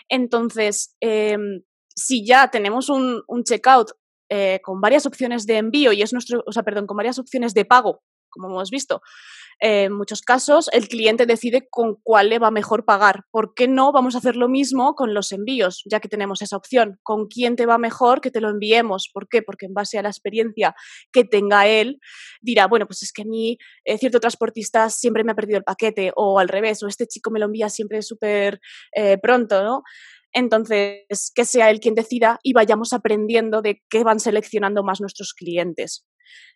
Entonces, 0.08 0.96
em, 1.02 1.64
si 1.94 2.26
ya 2.26 2.50
tenemos 2.50 2.88
un, 2.88 3.24
checkout 3.44 3.92
eh, 4.30 4.62
con 4.64 4.80
varias 4.80 5.06
opciones 5.06 5.46
de 5.46 5.58
envío 5.58 5.92
y 5.92 6.02
es 6.02 6.14
nuestro, 6.14 6.44
o 6.48 6.52
sea, 6.54 6.64
perdón, 6.64 6.88
con 6.88 6.96
varias 6.96 7.20
opciones 7.20 7.54
de 7.54 7.66
pago, 7.66 8.02
como 8.30 8.48
hemos 8.50 8.70
visto, 8.70 9.02
en 9.60 9.94
muchos 9.94 10.22
casos 10.22 10.70
el 10.74 10.88
cliente 10.88 11.26
decide 11.26 11.68
con 11.70 11.96
cuál 12.04 12.30
le 12.30 12.40
va 12.40 12.52
mejor 12.52 12.86
pagar. 12.86 13.24
¿Por 13.32 13.54
qué 13.54 13.68
no 13.68 13.92
vamos 13.92 14.16
a 14.16 14.18
hacer 14.18 14.36
lo 14.36 14.50
mismo 14.50 14.96
con 14.96 15.14
los 15.14 15.32
envíos, 15.32 15.84
ya 15.90 16.00
que 16.00 16.10
tenemos 16.10 16.42
esa 16.42 16.58
opción? 16.58 17.00
¿Con 17.04 17.28
quién 17.28 17.56
te 17.56 17.66
va 17.66 17.78
mejor 17.78 18.22
que 18.22 18.32
te 18.32 18.42
lo 18.42 18.50
enviemos? 18.50 19.10
¿Por 19.14 19.28
qué? 19.28 19.42
Porque 19.42 19.66
en 19.66 19.74
base 19.74 19.98
a 19.98 20.02
la 20.02 20.10
experiencia 20.10 20.76
que 21.12 21.24
tenga 21.24 21.68
él, 21.68 22.00
dirá, 22.42 22.68
bueno, 22.68 22.86
pues 22.88 23.04
es 23.04 23.12
que 23.12 23.24
a 23.24 23.26
mí 23.26 23.58
eh, 23.86 23.98
cierto 23.98 24.20
transportista 24.20 24.90
siempre 24.90 25.24
me 25.24 25.32
ha 25.32 25.36
perdido 25.36 25.58
el 25.58 25.64
paquete 25.64 26.12
o 26.16 26.40
al 26.40 26.50
revés, 26.50 26.84
o 26.84 26.88
este 26.88 27.08
chico 27.08 27.32
me 27.32 27.40
lo 27.40 27.46
envía 27.46 27.70
siempre 27.70 28.02
súper 28.02 28.60
eh, 28.96 29.18
pronto, 29.18 29.64
¿no? 29.64 29.84
Entonces, 30.34 31.32
que 31.34 31.46
sea 31.46 31.70
él 31.70 31.80
quien 31.80 31.96
decida 31.96 32.40
y 32.44 32.52
vayamos 32.52 32.92
aprendiendo 32.92 33.62
de 33.62 33.82
qué 33.90 34.04
van 34.04 34.20
seleccionando 34.20 34.84
más 34.84 35.00
nuestros 35.00 35.34
clientes. 35.34 36.06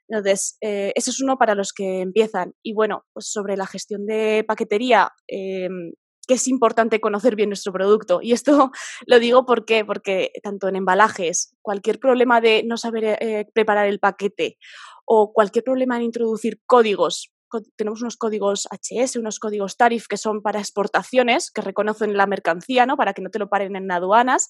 Entonces, 0.07 0.57
eh, 0.61 0.91
eso 0.95 1.11
es 1.11 1.21
uno 1.21 1.37
para 1.37 1.55
los 1.55 1.73
que 1.73 2.01
empiezan. 2.01 2.53
Y 2.63 2.73
bueno, 2.73 3.05
pues 3.13 3.27
sobre 3.31 3.57
la 3.57 3.67
gestión 3.67 4.05
de 4.05 4.43
paquetería, 4.47 5.11
em, 5.27 5.93
que 6.27 6.35
es 6.35 6.47
importante 6.47 7.01
conocer 7.01 7.35
bien 7.35 7.49
nuestro 7.49 7.73
producto. 7.73 8.19
Y 8.21 8.33
esto 8.33 8.71
lo 9.07 9.19
digo 9.19 9.45
porque, 9.45 9.83
porque 9.85 10.31
tanto 10.43 10.67
en 10.67 10.75
embalajes, 10.75 11.55
cualquier 11.61 11.99
problema 11.99 12.39
de 12.39 12.63
no 12.63 12.77
saber 12.77 13.17
eh, 13.19 13.45
preparar 13.53 13.87
el 13.87 13.99
paquete 13.99 14.57
o 15.05 15.33
cualquier 15.33 15.63
problema 15.63 15.97
en 15.97 16.03
introducir 16.03 16.61
códigos, 16.67 17.31
tenemos 17.75 18.01
unos 18.01 18.17
códigos 18.17 18.67
HS, 18.71 19.17
unos 19.17 19.39
códigos 19.39 19.75
TARIF 19.75 20.05
que 20.07 20.17
son 20.17 20.41
para 20.41 20.59
exportaciones, 20.59 21.51
que 21.51 21.61
reconocen 21.61 22.15
la 22.15 22.27
mercancía, 22.27 22.85
¿no? 22.85 22.95
Para 22.95 23.13
que 23.13 23.21
no 23.21 23.31
te 23.31 23.39
lo 23.39 23.49
paren 23.49 23.75
en 23.75 23.91
aduanas, 23.91 24.49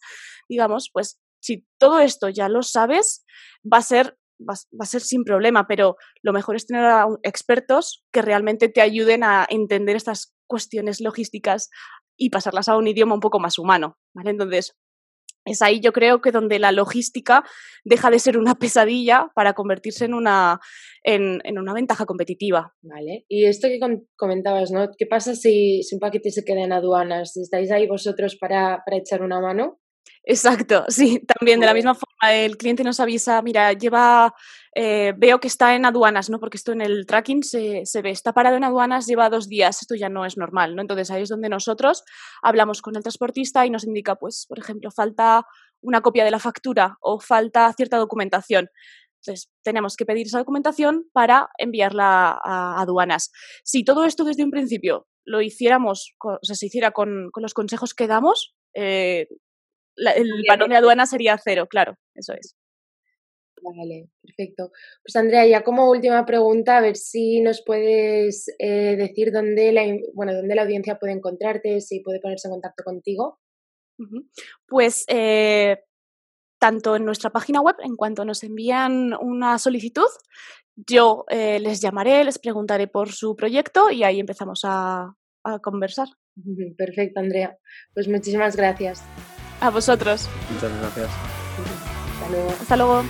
digamos, 0.50 0.90
pues 0.92 1.20
si 1.42 1.66
todo 1.78 2.00
esto 2.00 2.30
ya 2.30 2.50
lo 2.50 2.62
sabes, 2.62 3.24
va 3.64 3.78
a 3.78 3.84
ser 3.84 4.18
va, 4.40 4.56
a 4.80 4.86
ser 4.86 5.02
sin 5.02 5.24
problema, 5.24 5.68
pero 5.68 5.96
lo 6.22 6.34
mejor 6.34 6.56
es 6.56 6.66
tener 6.66 6.86
expertos 7.24 8.06
que 8.12 8.22
realmente 8.22 8.70
te 8.70 8.82
ayuden 8.82 9.24
a 9.24 9.46
entender 9.50 9.96
estas 9.96 10.36
cuestiones 10.48 11.02
logísticas 11.02 11.70
y 12.18 12.30
pasarlas 12.30 12.68
a 12.68 12.78
un 12.78 12.88
idioma 12.88 13.16
un 13.16 13.22
poco 13.22 13.40
más 13.40 13.58
humano, 13.60 13.98
¿vale? 14.14 14.32
Entonces, 14.32 14.76
es 15.46 15.62
ahí 15.62 15.80
yo 15.80 15.94
creo 15.94 16.22
que 16.22 16.32
donde 16.32 16.60
la 16.60 16.72
logística 16.72 17.44
deja 17.84 18.12
de 18.12 18.20
ser 18.20 18.38
una 18.38 18.56
pesadilla 18.60 19.30
para 19.36 19.54
convertirse 19.54 20.06
en 20.06 20.14
una, 20.14 20.60
en, 21.04 21.42
una 21.58 21.74
ventaja 21.74 22.06
competitiva. 22.06 22.74
Vale. 22.82 23.26
Y 23.28 23.46
esto 23.46 23.68
que 23.68 23.80
comentabas, 24.16 24.72
¿no? 24.72 24.90
¿Qué 24.98 25.06
pasa 25.06 25.36
si, 25.36 25.84
si 25.84 25.96
un 25.96 26.00
paquete 26.00 26.32
se 26.32 26.44
queda 26.44 26.64
en 26.64 26.74
aduanas? 26.74 27.38
¿Estáis 27.38 27.72
ahí 27.72 27.88
vosotros 27.88 28.36
para, 28.36 28.84
para 28.86 28.98
echar 28.98 29.22
una 29.22 29.40
mano? 29.40 29.80
Exacto, 30.24 30.86
sí, 30.90 31.22
también 31.26 31.60
de 31.60 31.66
la 31.66 31.74
misma 31.74 31.96
forma 31.96 32.34
el 32.34 32.58
cliente 32.58 32.84
nos 32.84 33.00
avisa, 33.00 33.42
mira, 33.42 33.74
lleva, 33.74 34.34
eh, 34.76 35.14
veo 35.18 35.40
que 35.40 35.48
está 35.48 35.76
en 35.76 35.86
aduanas, 35.86 36.30
¿no? 36.30 36.40
Porque 36.40 36.58
esto 36.58 36.72
en 36.72 36.82
el 36.82 37.06
tracking 37.06 37.44
se, 37.44 37.86
se, 37.86 38.02
ve, 38.02 38.12
está 38.12 38.34
parado 38.34 38.58
en 38.58 38.64
aduanas, 38.64 39.08
lleva 39.08 39.30
dos 39.30 39.48
días, 39.48 39.82
esto 39.82 39.96
ya 39.96 40.10
no 40.10 40.26
es 40.26 40.38
normal, 40.38 40.76
¿no? 40.76 40.82
Entonces 40.82 41.10
ahí 41.12 41.24
es 41.24 41.30
donde 41.30 41.50
nosotros 41.50 42.04
hablamos 42.42 42.82
con 42.82 42.96
el 42.96 43.04
transportista 43.04 43.66
y 43.66 43.70
nos 43.70 43.86
indica, 43.86 44.16
pues, 44.16 44.46
por 44.48 44.60
ejemplo, 44.60 44.92
falta 44.92 45.46
una 45.82 46.02
copia 46.02 46.26
de 46.26 46.32
la 46.32 46.40
factura 46.40 46.98
o 47.02 47.20
falta 47.20 47.72
cierta 47.74 47.98
documentación. 47.98 48.70
Entonces, 49.22 49.50
tenemos 49.64 49.96
que 49.96 50.06
pedir 50.06 50.28
esa 50.28 50.40
documentación 50.40 51.06
para 51.12 51.50
enviarla 51.58 52.40
a 52.44 52.82
aduanas. 52.82 53.32
Si 53.64 53.84
todo 53.84 54.06
esto 54.06 54.24
desde 54.24 54.44
un 54.44 54.52
principio 54.52 55.08
lo 55.26 55.42
hiciéramos, 55.42 56.16
o 56.24 56.40
sea, 56.42 56.56
se 56.56 56.68
hiciera 56.68 56.92
con, 56.92 57.30
con 57.32 57.44
los 57.44 57.54
consejos 57.54 57.94
que 57.94 58.08
damos, 58.08 58.56
eh, 58.74 59.28
el 60.16 60.44
valor 60.48 60.70
de 60.70 60.76
aduana 60.76 61.06
sería 61.06 61.38
cero, 61.38 61.68
claro, 61.70 61.96
eso 62.16 62.34
es. 62.34 62.56
Vale, 63.62 64.10
perfecto. 64.22 64.72
Pues 65.04 65.16
Andrea, 65.16 65.46
ya 65.46 65.64
como 65.64 65.90
última 65.90 66.26
pregunta, 66.26 66.78
a 66.78 66.82
ver 66.82 66.96
si 66.96 67.42
nos 67.42 67.64
puedes 67.66 68.48
eh, 68.60 68.96
decir 68.96 69.32
dónde 69.32 69.72
la, 69.72 69.84
bueno, 70.14 70.34
dónde 70.34 70.56
la 70.56 70.64
audiencia 70.64 70.98
puede 70.98 71.14
encontrarte, 71.14 71.82
si 71.82 72.00
puede 72.02 72.20
ponerse 72.20 72.48
en 72.48 72.54
contacto 72.54 72.84
contigo. 72.84 73.40
Pues 74.66 75.04
eh, 75.10 75.78
tanto 76.58 76.96
en 76.96 77.04
nuestra 77.04 77.32
página 77.32 77.62
web, 77.62 77.76
en 77.84 77.96
cuanto 77.96 78.24
nos 78.24 78.44
envían 78.44 79.14
una 79.20 79.58
solicitud, 79.58 80.08
yo 80.76 81.26
eh, 81.30 81.60
les 81.60 81.82
llamaré, 81.82 82.24
les 82.24 82.40
preguntaré 82.40 82.88
por 82.88 83.12
su 83.12 83.36
proyecto 83.36 83.92
y 83.92 84.04
ahí 84.04 84.20
empezamos 84.20 84.62
a, 84.64 85.14
a 85.44 85.60
conversar. 85.60 86.08
Perfecto, 86.78 87.20
Andrea. 87.20 87.58
Pues 87.94 88.08
muchísimas 88.08 88.56
gracias. 88.56 89.04
A 89.62 89.70
vosotros. 89.70 90.30
Muchas 90.54 90.72
gracias. 90.80 91.10
Hasta 91.10 92.30
luego. 92.30 92.50
Hasta 92.50 92.78
luego. 92.78 93.04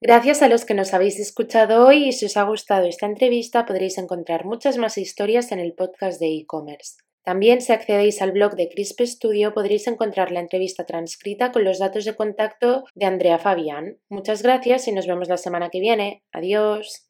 Gracias 0.00 0.42
a 0.42 0.48
los 0.48 0.64
que 0.64 0.74
nos 0.74 0.94
habéis 0.94 1.18
escuchado 1.18 1.84
hoy 1.86 2.04
y 2.08 2.12
si 2.12 2.26
os 2.26 2.36
ha 2.36 2.44
gustado 2.44 2.86
esta 2.86 3.06
entrevista 3.06 3.66
podréis 3.66 3.98
encontrar 3.98 4.44
muchas 4.44 4.78
más 4.78 4.96
historias 4.96 5.50
en 5.50 5.58
el 5.58 5.74
podcast 5.74 6.20
de 6.20 6.36
e-commerce. 6.36 6.98
También 7.24 7.60
si 7.60 7.72
accedéis 7.72 8.22
al 8.22 8.32
blog 8.32 8.54
de 8.54 8.68
Crisp 8.68 9.00
Studio 9.02 9.52
podréis 9.52 9.88
encontrar 9.88 10.30
la 10.30 10.40
entrevista 10.40 10.86
transcrita 10.86 11.50
con 11.50 11.64
los 11.64 11.80
datos 11.80 12.04
de 12.04 12.14
contacto 12.14 12.84
de 12.94 13.06
Andrea 13.06 13.38
Fabián. 13.38 13.98
Muchas 14.08 14.42
gracias 14.42 14.86
y 14.86 14.92
nos 14.92 15.06
vemos 15.06 15.28
la 15.28 15.36
semana 15.36 15.68
que 15.68 15.80
viene. 15.80 16.22
Adiós. 16.32 17.07